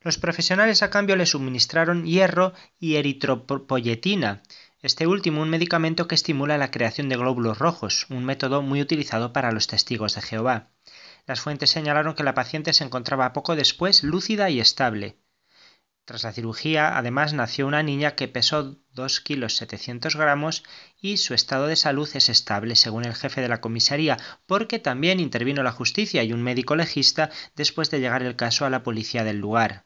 [0.06, 4.44] Los profesionales a cambio le suministraron hierro y eritropoyetina,
[4.84, 9.34] este último un medicamento que estimula la creación de glóbulos rojos, un método muy utilizado
[9.34, 10.70] para los testigos de Jehová.
[11.26, 15.18] Las fuentes señalaron que la paciente se encontraba poco después lúcida y estable.
[16.06, 20.64] Tras la cirugía, además, nació una niña que pesó 2 kilos 700 gramos
[21.02, 25.20] y su estado de salud es estable, según el jefe de la comisaría, porque también
[25.20, 29.24] intervino la justicia y un médico legista después de llegar el caso a la policía
[29.24, 29.85] del lugar.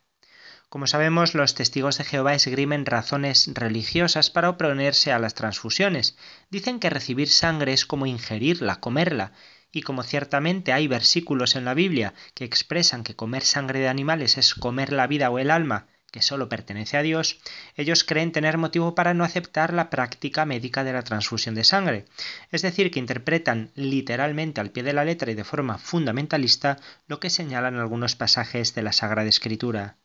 [0.69, 6.15] Como sabemos, los testigos de Jehová esgrimen razones religiosas para oponerse a las transfusiones.
[6.51, 9.31] Dicen que recibir sangre es como ingerirla, comerla,
[9.71, 14.37] y como ciertamente hay versículos en la Biblia que expresan que comer sangre de animales
[14.37, 17.39] es comer la vida o el alma, que solo pertenece a Dios,
[17.75, 22.05] ellos creen tener motivo para no aceptar la práctica médica de la transfusión de sangre.
[22.51, 27.19] Es decir, que interpretan literalmente al pie de la letra y de forma fundamentalista lo
[27.19, 29.97] que señalan algunos pasajes de la Sagrada Escritura.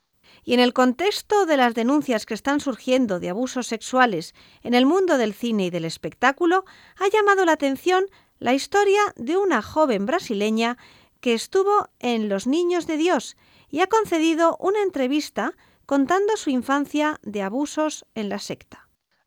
[0.45, 4.87] Y en el contexto de las denuncias que están surgiendo de abusos sexuales en el
[4.87, 6.65] mundo del cine y del espectáculo,
[6.99, 8.05] ha llamado la atención
[8.39, 10.77] la historia de una joven brasileña
[11.21, 13.37] que estuvo en Los Niños de Dios
[13.71, 15.55] y ha concedido una entrevista
[15.87, 18.84] contando su infancia de abusos en la secta.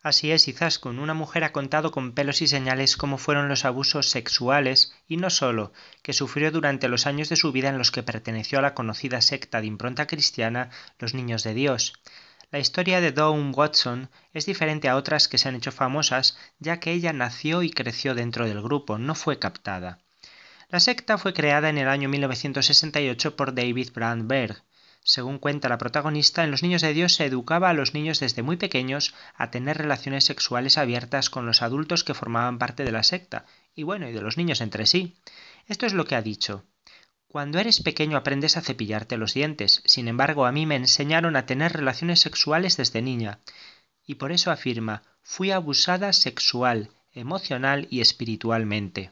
[0.08, 4.10] Así es, Izaskun, una mujer ha contado con pelos y señales cómo fueron los abusos
[4.10, 8.04] sexuales, y no solo, que sufrió durante los años de su vida en los que
[8.04, 11.92] perteneció a la conocida secta de impronta cristiana Los Niños de Dios.
[12.52, 16.80] La historia de Dawn Watson es diferente a otras que se han hecho famosas, ya
[16.80, 20.00] que ella nació y creció dentro del grupo, no fue captada.
[20.70, 24.64] La secta fue creada en el año 1968 por David Brandberg,
[25.04, 28.44] según cuenta la protagonista, en los niños de Dios se educaba a los niños desde
[28.44, 33.04] muy pequeños a tener relaciones sexuales abiertas con los adultos que formaban parte de la
[33.04, 35.16] secta, y bueno, y de los niños entre sí.
[35.68, 36.66] Esto es lo que ha dicho.
[37.28, 41.46] Cuando eres pequeño aprendes a cepillarte los dientes, sin embargo a mí me enseñaron a
[41.46, 43.40] tener relaciones sexuales desde niña.
[44.06, 49.12] Y por eso afirma, fui abusada sexual, emocional y espiritualmente.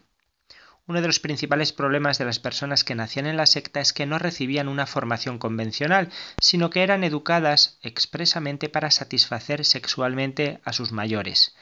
[0.87, 4.05] Uno de los principales problemas de las personas que nacían en la secta es que
[4.05, 10.91] no recibían una formación convencional, sino que eran educadas expresamente para satisfacer sexualmente a sus
[10.91, 11.55] mayores.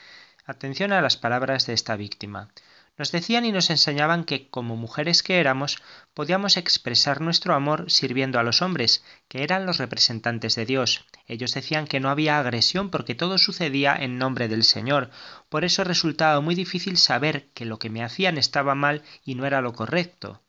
[0.45, 2.49] Atención a las palabras de esta víctima.
[2.95, 5.81] Nos decían y nos enseñaban que, como mujeres que éramos,
[6.13, 11.05] podíamos expresar nuestro amor sirviendo a los hombres, que eran los representantes de Dios.
[11.25, 15.09] Ellos decían que no había agresión porque todo sucedía en nombre del Señor.
[15.49, 19.47] Por eso resultaba muy difícil saber que lo que me hacían estaba mal y no
[19.47, 20.43] era lo correcto.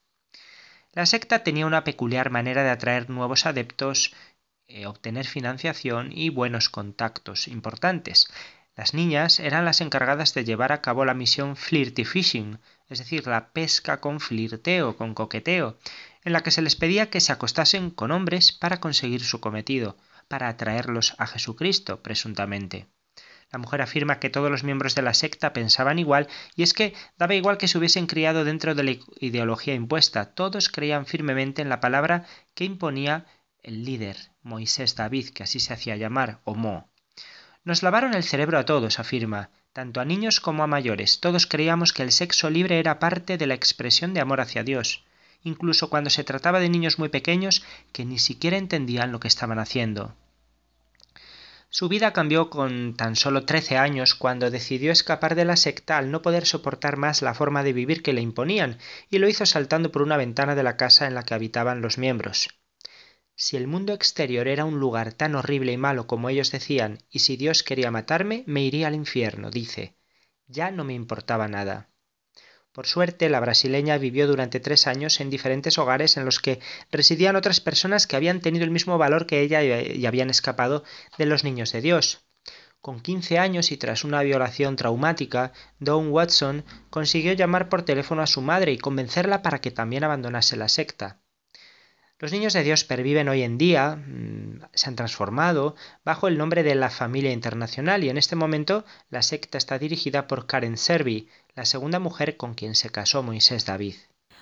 [0.93, 4.13] La secta tenía una peculiar manera de atraer nuevos adeptos,
[4.69, 8.29] eh, obtener financiación y buenos contactos importantes.
[8.77, 12.59] Las niñas eran las encargadas de llevar a cabo la misión flirty fishing,
[12.89, 15.79] es decir, la pesca con flirteo, con coqueteo,
[16.25, 19.97] en la que se les pedía que se acostasen con hombres para conseguir su cometido,
[20.27, 22.89] para atraerlos a Jesucristo, presuntamente.
[23.53, 26.95] La mujer afirma que todos los miembros de la secta pensaban igual, y es que
[27.17, 31.69] daba igual que se hubiesen criado dentro de la ideología impuesta, todos creían firmemente en
[31.69, 33.27] la palabra que imponía
[33.63, 36.91] el líder, Moisés David, que así se hacía llamar, o Mo.
[37.65, 41.21] Nos lavaron el cerebro a todos, afirma, tanto a niños como a mayores.
[41.21, 45.03] Todos creíamos que el sexo libre era parte de la expresión de amor hacia Dios,
[45.43, 49.59] incluso cuando se trataba de niños muy pequeños que ni siquiera entendían lo que estaban
[49.59, 50.15] haciendo.
[51.71, 56.11] Su vida cambió con tan solo trece años cuando decidió escapar de la secta al
[56.11, 58.79] no poder soportar más la forma de vivir que le imponían,
[59.11, 61.99] y lo hizo saltando por una ventana de la casa en la que habitaban los
[61.99, 62.51] miembros.
[63.37, 67.19] Si el mundo exterior era un lugar tan horrible y malo como ellos decían, y
[67.19, 69.97] si Dios quería matarme, me iría al infierno, dice.
[70.47, 71.91] Ya no me importaba nada.
[72.75, 76.61] Por suerte, la brasileña vivió durante tres años en diferentes hogares en los que
[76.91, 80.85] residían otras personas que habían tenido el mismo valor que ella y habían escapado
[81.17, 82.27] de los niños de Dios.
[82.81, 88.27] Con 15 años y tras una violación traumática, Dawn Watson consiguió llamar por teléfono a
[88.27, 91.24] su madre y convencerla para que también abandonase la secta.
[92.25, 96.63] Los niños de Dios perviven hoy en día, mm, se han transformado bajo el nombre
[96.63, 101.29] de la familia internacional y en este momento la secta está dirigida por Karen Servi,
[101.55, 103.97] la segunda mujer con quien se casó Moisés David.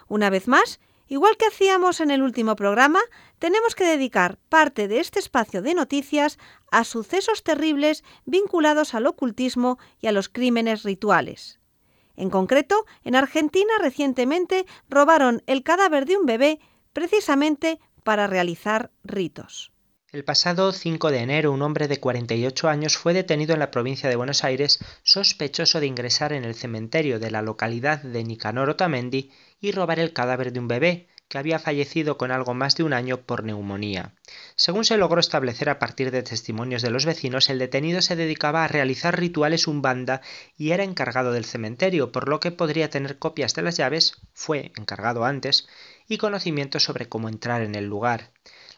[0.06, 0.78] Una vez más,
[1.08, 3.00] igual que hacíamos en el último programa,
[3.40, 6.38] tenemos que dedicar parte de este espacio de noticias
[6.70, 11.58] a sucesos terribles vinculados al ocultismo y a los crímenes rituales.
[12.14, 16.60] En concreto, en Argentina recientemente robaron el cadáver de un bebé
[16.92, 19.72] precisamente para realizar ritos.
[20.12, 24.10] El pasado 5 de enero, un hombre de 48 años fue detenido en la provincia
[24.10, 29.30] de Buenos Aires sospechoso de ingresar en el cementerio de la localidad de Nicanor Otamendi
[29.58, 32.92] y robar el cadáver de un bebé que había fallecido con algo más de un
[32.92, 34.14] año por neumonía.
[34.54, 38.64] Según se logró establecer a partir de testimonios de los vecinos, el detenido se dedicaba
[38.64, 40.20] a realizar rituales umbanda
[40.56, 44.72] y era encargado del cementerio, por lo que podría tener copias de las llaves, fue
[44.76, 45.68] encargado antes,
[46.08, 48.30] y conocimiento sobre cómo entrar en el lugar.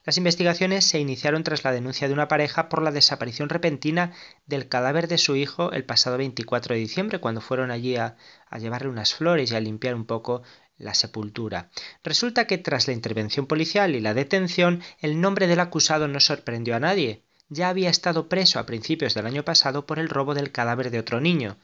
[0.05, 4.12] Las investigaciones se iniciaron tras la denuncia de una pareja por la desaparición repentina
[4.45, 8.16] del cadáver de su hijo el pasado 24 de diciembre, cuando fueron allí a,
[8.59, 10.42] llevarle unas flores y a limpiar un poco
[10.78, 11.70] la sepultura.
[12.02, 16.76] Resulta que tras la intervención policial y la detención, el nombre del acusado no sorprendió
[16.76, 17.22] a nadie.
[17.48, 20.98] Ya había estado preso a principios del año pasado por el robo del cadáver de
[20.98, 21.56] otro niño.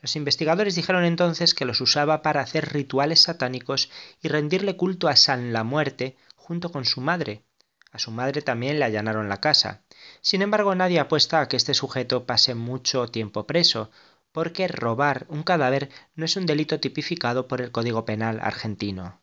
[0.00, 3.90] Los investigadores dijeron entonces que los usaba para hacer rituales satánicos
[4.22, 7.42] y rendirle culto a San la Muerte junto con su madre,
[7.96, 9.80] a su madre también le allanaron la casa.
[10.20, 13.90] Sin embargo, nadie apuesta a que este sujeto pase mucho tiempo preso,
[14.36, 19.18] porque robar un cadáver no es un delito tipificado por el Código Penal argentino.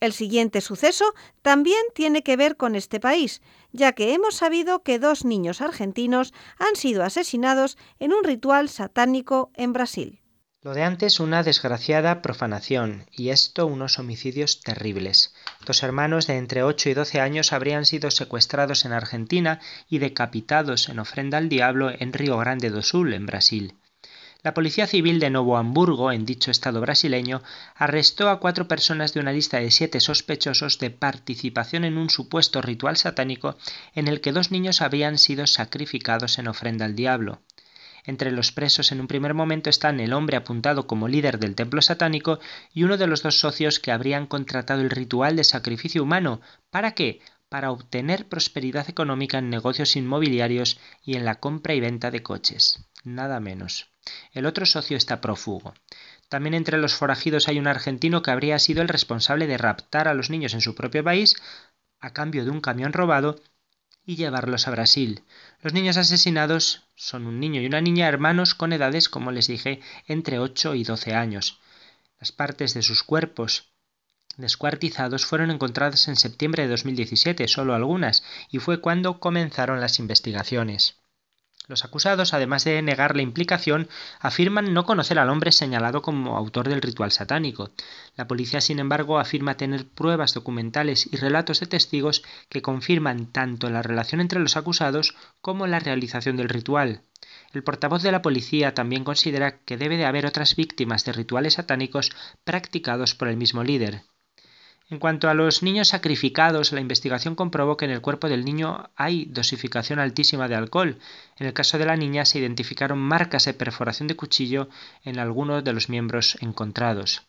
[0.00, 1.04] El siguiente suceso
[1.40, 6.34] también tiene que ver con este país, ya que hemos sabido que dos niños argentinos
[6.58, 10.20] han sido asesinados en un ritual satánico en Brasil.
[10.62, 15.32] Lo de antes una desgraciada profanación y esto unos homicidios terribles.
[15.64, 20.88] Dos hermanos de entre 8 y 12 años habrían sido secuestrados en Argentina y decapitados
[20.88, 23.76] en ofrenda al diablo en Río Grande do Sul, en Brasil.
[24.46, 27.42] La Policía Civil de Novo Hamburgo, en dicho estado brasileño,
[27.74, 32.62] arrestó a cuatro personas de una lista de siete sospechosos de participación en un supuesto
[32.62, 33.56] ritual satánico
[33.92, 37.40] en el que dos niños habían sido sacrificados en ofrenda al diablo.
[38.04, 41.82] Entre los presos en un primer momento están el hombre apuntado como líder del templo
[41.82, 42.38] satánico
[42.72, 46.40] y uno de los dos socios que habrían contratado el ritual de sacrificio humano.
[46.70, 47.18] ¿Para qué?
[47.48, 52.86] Para obtener prosperidad económica en negocios inmobiliarios y en la compra y venta de coches.
[53.02, 53.95] Nada menos.
[54.32, 55.74] El otro socio está prófugo.
[56.28, 60.14] También entre los forajidos hay un argentino que habría sido el responsable de raptar a
[60.14, 61.36] los niños en su propio país
[62.00, 63.40] a cambio de un camión robado
[64.04, 65.24] y llevarlos a Brasil.
[65.60, 69.80] Los niños asesinados son un niño y una niña hermanos con edades, como les dije,
[70.06, 71.60] entre 8 y 12 años.
[72.20, 73.72] Las partes de sus cuerpos
[74.36, 80.96] descuartizados fueron encontradas en septiembre de 2017, solo algunas, y fue cuando comenzaron las investigaciones.
[81.68, 83.88] Los acusados, además de negar la implicación,
[84.20, 87.70] afirman no conocer al hombre señalado como autor del ritual satánico.
[88.14, 93.68] La policía, sin embargo, afirma tener pruebas documentales y relatos de testigos que confirman tanto
[93.68, 97.02] la relación entre los acusados como la realización del ritual.
[97.52, 101.54] El portavoz de la policía también considera que debe de haber otras víctimas de rituales
[101.54, 102.12] satánicos
[102.44, 104.02] practicados por el mismo líder.
[104.88, 108.90] En cuanto a los niños sacrificados, la investigación comprobó que en el cuerpo del niño
[108.94, 110.98] hay dosificación altísima de alcohol.
[111.38, 114.68] En el caso de la niña se identificaron marcas de perforación de cuchillo
[115.02, 117.22] en algunos de los miembros encontrados.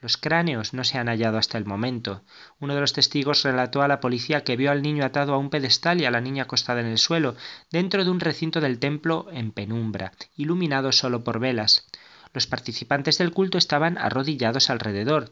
[0.00, 2.22] Los cráneos no se han hallado hasta el momento.
[2.58, 5.50] Uno de los testigos relató a la policía que vio al niño atado a un
[5.50, 7.36] pedestal y a la niña acostada en el suelo,
[7.70, 11.86] dentro de un recinto del templo en penumbra, iluminado solo por velas.
[12.34, 15.30] Los participantes del culto estaban arrodillados alrededor.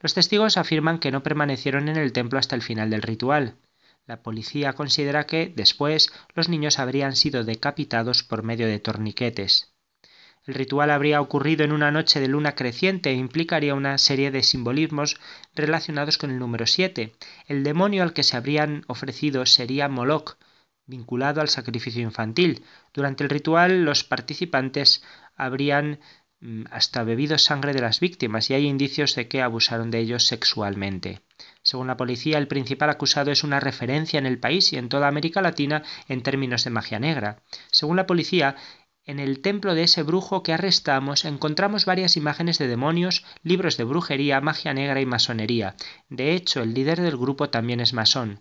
[0.00, 3.56] Los testigos afirman que no permanecieron en el templo hasta el final del ritual.
[4.06, 9.74] La policía considera que, después, los niños habrían sido decapitados por medio de torniquetes.
[10.46, 14.42] El ritual habría ocurrido en una noche de luna creciente e implicaría una serie de
[14.42, 15.18] simbolismos
[15.54, 17.14] relacionados con el número 7.
[17.46, 20.36] El demonio al que se habrían ofrecido sería Moloch,
[20.86, 22.62] vinculado al sacrificio infantil.
[22.92, 25.02] Durante el ritual los participantes
[25.34, 25.98] habrían
[26.70, 31.22] hasta bebido sangre de las víctimas y hay indicios de que abusaron de ellos sexualmente.
[31.62, 35.08] Según la policía, el principal acusado es una referencia en el país y en toda
[35.08, 37.42] América Latina en términos de magia negra.
[37.70, 38.56] Según la policía,
[39.06, 43.84] en el templo de ese brujo que arrestamos encontramos varias imágenes de demonios, libros de
[43.84, 45.76] brujería, magia negra y masonería.
[46.08, 48.40] De hecho, el líder del grupo también es masón.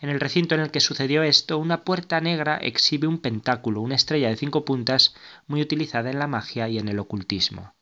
[0.00, 3.94] En el recinto en el que sucedió esto, una puerta negra exhibe un pentáculo, una
[3.94, 5.14] estrella de cinco puntas,
[5.46, 7.74] muy utilizada en la magia y en el ocultismo.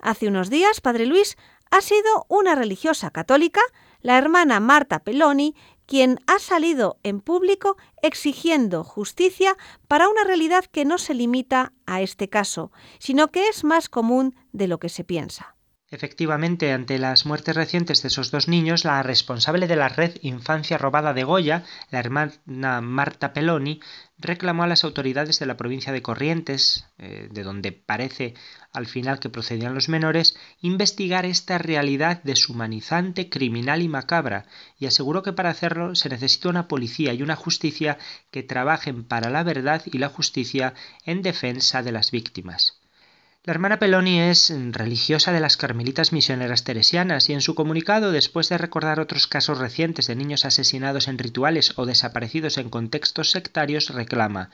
[0.00, 1.36] Hace unos días, Padre Luis,
[1.70, 3.60] ha sido una religiosa católica,
[4.00, 5.54] la hermana Marta Peloni,
[5.86, 9.56] quien ha salido en público exigiendo justicia
[9.88, 14.34] para una realidad que no se limita a este caso, sino que es más común
[14.52, 15.55] de lo que se piensa.
[15.88, 20.78] Efectivamente, ante las muertes recientes de esos dos niños, la responsable de la red Infancia
[20.78, 21.62] Robada de Goya,
[21.92, 23.78] la hermana Marta Peloni,
[24.18, 28.34] reclamó a las autoridades de la provincia de Corrientes, eh, de donde parece
[28.72, 34.46] al final que procedían los menores, investigar esta realidad deshumanizante, criminal y macabra,
[34.80, 37.96] y aseguró que para hacerlo se necesita una policía y una justicia
[38.32, 40.74] que trabajen para la verdad y la justicia
[41.04, 42.75] en defensa de las víctimas.
[43.46, 48.48] La hermana Peloni es religiosa de las Carmelitas Misioneras Teresianas y en su comunicado, después
[48.48, 53.90] de recordar otros casos recientes de niños asesinados en rituales o desaparecidos en contextos sectarios,
[53.90, 54.50] reclama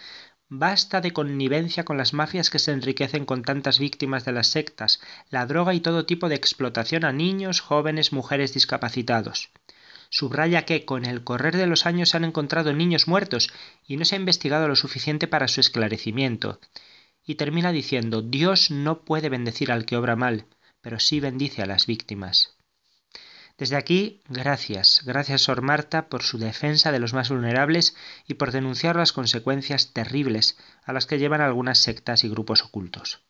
[0.50, 5.00] Basta de connivencia con las mafias que se enriquecen con tantas víctimas de las sectas,
[5.30, 9.52] la droga y todo tipo de explotación a niños, jóvenes, mujeres discapacitados.
[10.10, 13.54] Subraya que con el correr de los años se han encontrado niños muertos
[13.86, 16.60] y no se ha investigado lo suficiente para su esclarecimiento
[17.24, 20.46] y termina diciendo Dios no puede bendecir al que obra mal,
[20.80, 22.56] pero sí bendice a las víctimas.
[23.58, 27.94] Desde aquí, gracias, gracias Sor Marta por su defensa de los más vulnerables
[28.26, 33.22] y por denunciar las consecuencias terribles a las que llevan algunas sectas y grupos ocultos.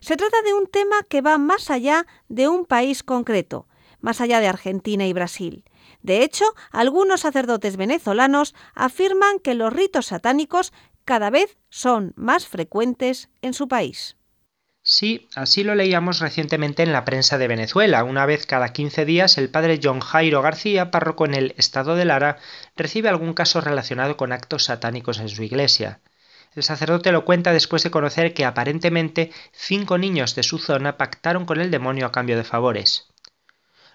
[0.00, 3.68] Se trata de un tema que va más allá de un país concreto,
[4.00, 5.64] más allá de Argentina y Brasil.
[6.02, 10.72] De hecho, algunos sacerdotes venezolanos afirman que los ritos satánicos
[11.06, 14.16] cada vez son más frecuentes en su país.
[14.82, 18.04] Sí, así lo leíamos recientemente en la prensa de Venezuela.
[18.04, 22.04] Una vez cada 15 días, el padre John Jairo García, párroco en el estado de
[22.04, 22.38] Lara,
[22.76, 26.00] recibe algún caso relacionado con actos satánicos en su iglesia.
[26.54, 31.46] El sacerdote lo cuenta después de conocer que aparentemente cinco niños de su zona pactaron
[31.46, 33.08] con el demonio a cambio de favores.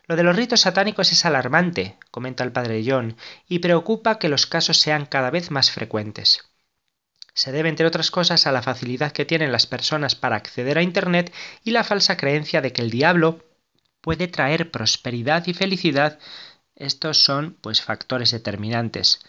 [0.07, 4.45] Lo de los ritos satánicos es alarmante, comenta el padre John, y preocupa que los
[4.45, 6.50] casos sean cada vez más frecuentes.
[7.33, 10.83] Se debe, entre otras cosas, a la facilidad que tienen las personas para acceder a
[10.83, 13.45] Internet y la falsa creencia de que el diablo
[14.01, 16.19] puede traer prosperidad y felicidad.
[16.75, 19.19] Estos son, pues, factores determinantes.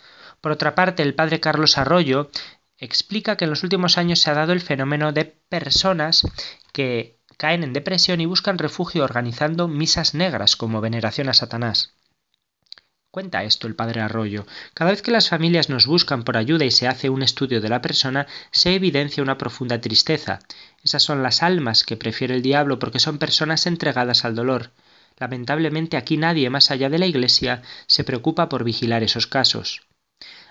[0.40, 2.30] Por otra parte, el padre Carlos Arroyo
[2.78, 6.26] explica que en los últimos años se ha dado el fenómeno de personas
[6.72, 11.94] que caen en depresión y buscan refugio organizando misas negras como veneración a Satanás.
[13.12, 14.46] Cuenta esto el padre Arroyo.
[14.72, 17.68] Cada vez que las familias nos buscan por ayuda y se hace un estudio de
[17.68, 20.38] la persona, se evidencia una profunda tristeza.
[20.82, 24.70] Esas son las almas que prefiere el diablo porque son personas entregadas al dolor.
[25.18, 29.82] Lamentablemente aquí nadie más allá de la Iglesia se preocupa por vigilar esos casos.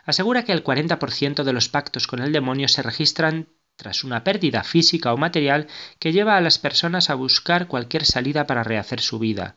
[0.06, 4.64] Asegura que el 40% de los pactos con el demonio se registran tras una pérdida
[4.64, 5.66] física o material
[5.98, 9.56] que lleva a las personas a buscar cualquier salida para rehacer su vida.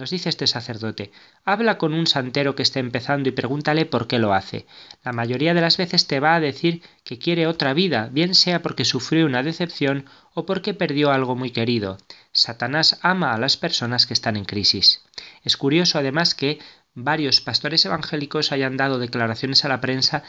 [0.00, 1.12] Nos dice este sacerdote,
[1.44, 4.64] habla con un santero que esté empezando y pregúntale por qué lo hace.
[5.04, 8.62] La mayoría de las veces te va a decir que quiere otra vida, bien sea
[8.62, 11.98] porque sufrió una decepción o porque perdió algo muy querido.
[12.32, 15.02] Satanás ama a las personas que están en crisis.
[15.44, 16.60] Es curioso además que
[16.94, 20.22] varios pastores evangélicos hayan dado declaraciones a la prensa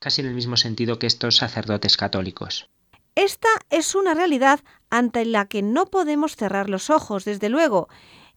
[0.00, 2.68] casi en el mismo sentido que estos sacerdotes católicos.
[3.14, 4.60] Esta es una realidad
[4.90, 7.88] ante la que no podemos cerrar los ojos, desde luego,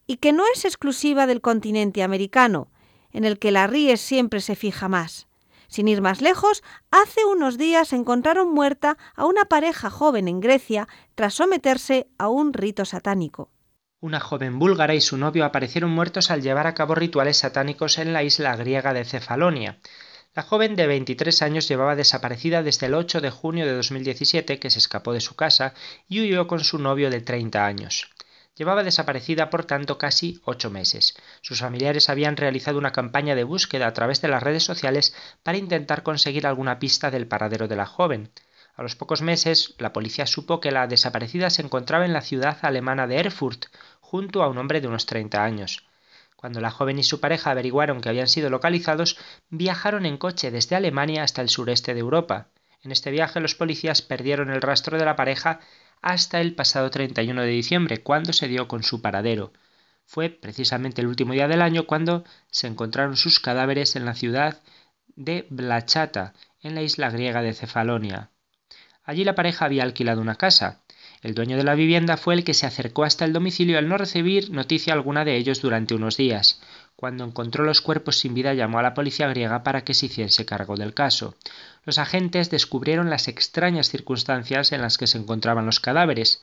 [0.07, 2.71] y que no es exclusiva del continente americano,
[3.11, 5.27] en el que la ríes siempre se fija más.
[5.67, 10.87] Sin ir más lejos, hace unos días encontraron muerta a una pareja joven en Grecia
[11.13, 13.51] tras someterse a un rito satánico.
[13.99, 18.13] Una joven búlgara y su novio aparecieron muertos al llevar a cabo rituales satánicos en
[18.13, 19.79] la isla griega de Cefalonia.
[20.35, 24.69] La joven de 23 años llevaba desaparecida desde el 8 de junio de 2017, que
[24.69, 25.73] se escapó de su casa
[26.07, 28.11] y huyó con su novio de 30 años.
[28.57, 31.15] Llevaba desaparecida, por tanto, casi ocho meses.
[31.41, 35.59] Sus familiares habían realizado una campaña de búsqueda a través de las redes sociales para
[35.59, 38.31] intentar conseguir alguna pista del paradero de la joven.
[38.75, 42.57] A los pocos meses, la policía supo que la desaparecida se encontraba en la ciudad
[42.63, 43.65] alemana de Erfurt,
[44.01, 45.85] junto a un hombre de unos 30 años.
[46.35, 49.17] Cuando la joven y su pareja averiguaron que habían sido localizados,
[49.49, 52.47] viajaron en coche desde Alemania hasta el sureste de Europa.
[52.83, 55.59] En este viaje los policías perdieron el rastro de la pareja
[56.01, 59.53] hasta el pasado 31 de diciembre, cuando se dio con su paradero.
[60.05, 64.61] Fue precisamente el último día del año cuando se encontraron sus cadáveres en la ciudad
[65.15, 68.29] de Blachata, en la isla griega de Cefalonia.
[69.03, 70.81] Allí la pareja había alquilado una casa.
[71.21, 73.97] El dueño de la vivienda fue el que se acercó hasta el domicilio al no
[73.97, 76.61] recibir noticia alguna de ellos durante unos días.
[76.95, 80.45] Cuando encontró los cuerpos sin vida llamó a la policía griega para que se hiciese
[80.45, 81.35] cargo del caso.
[81.87, 86.41] Los agentes descubrieron las extrañas circunstancias en las que se encontraban los cadáveres.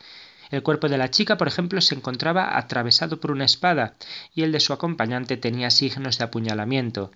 [0.50, 3.92] El cuerpo de la chica, por ejemplo, se encontraba atravesado por una espada
[4.34, 7.10] y el de su acompañante tenía signos de apuñalamiento.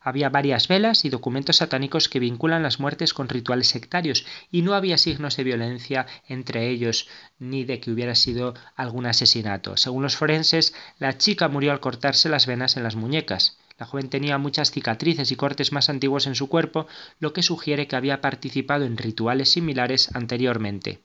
[0.00, 4.74] Había varias velas y documentos satánicos que vinculan las muertes con rituales sectarios y no
[4.74, 7.06] había signos de violencia entre ellos
[7.38, 9.76] ni de que hubiera sido algún asesinato.
[9.76, 13.59] Según los forenses, la chica murió al cortarse las venas en las muñecas.
[13.80, 16.86] La joven tenía muchas cicatrices y cortes más antiguos en su cuerpo,
[17.18, 21.00] lo que sugiere que había participado en rituales similares anteriormente.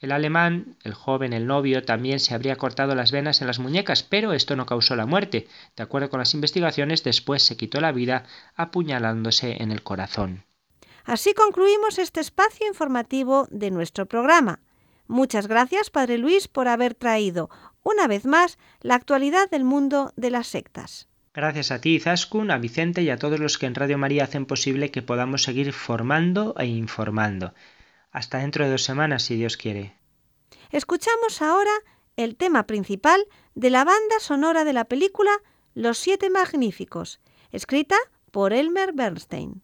[0.00, 4.02] El alemán, el joven, el novio, también se habría cortado las venas en las muñecas,
[4.02, 5.46] pero esto no causó la muerte.
[5.76, 8.24] De acuerdo con las investigaciones, después se quitó la vida
[8.56, 10.44] apuñalándose en el corazón.
[11.04, 14.58] Así concluimos este espacio informativo de nuestro programa.
[15.06, 17.50] Muchas gracias, Padre Luis, por haber traído
[17.84, 21.06] una vez más la actualidad del mundo de las sectas.
[21.34, 24.46] Gracias a ti, Zaskun, a Vicente y a todos los que en Radio María hacen
[24.46, 27.54] posible que podamos seguir formando e informando.
[28.12, 29.96] Hasta dentro de dos semanas, si Dios quiere.
[30.70, 31.72] Escuchamos ahora
[32.16, 33.26] el tema principal
[33.56, 35.32] de la banda sonora de la película
[35.74, 37.18] Los Siete Magníficos,
[37.50, 37.96] escrita
[38.30, 39.63] por Elmer Bernstein.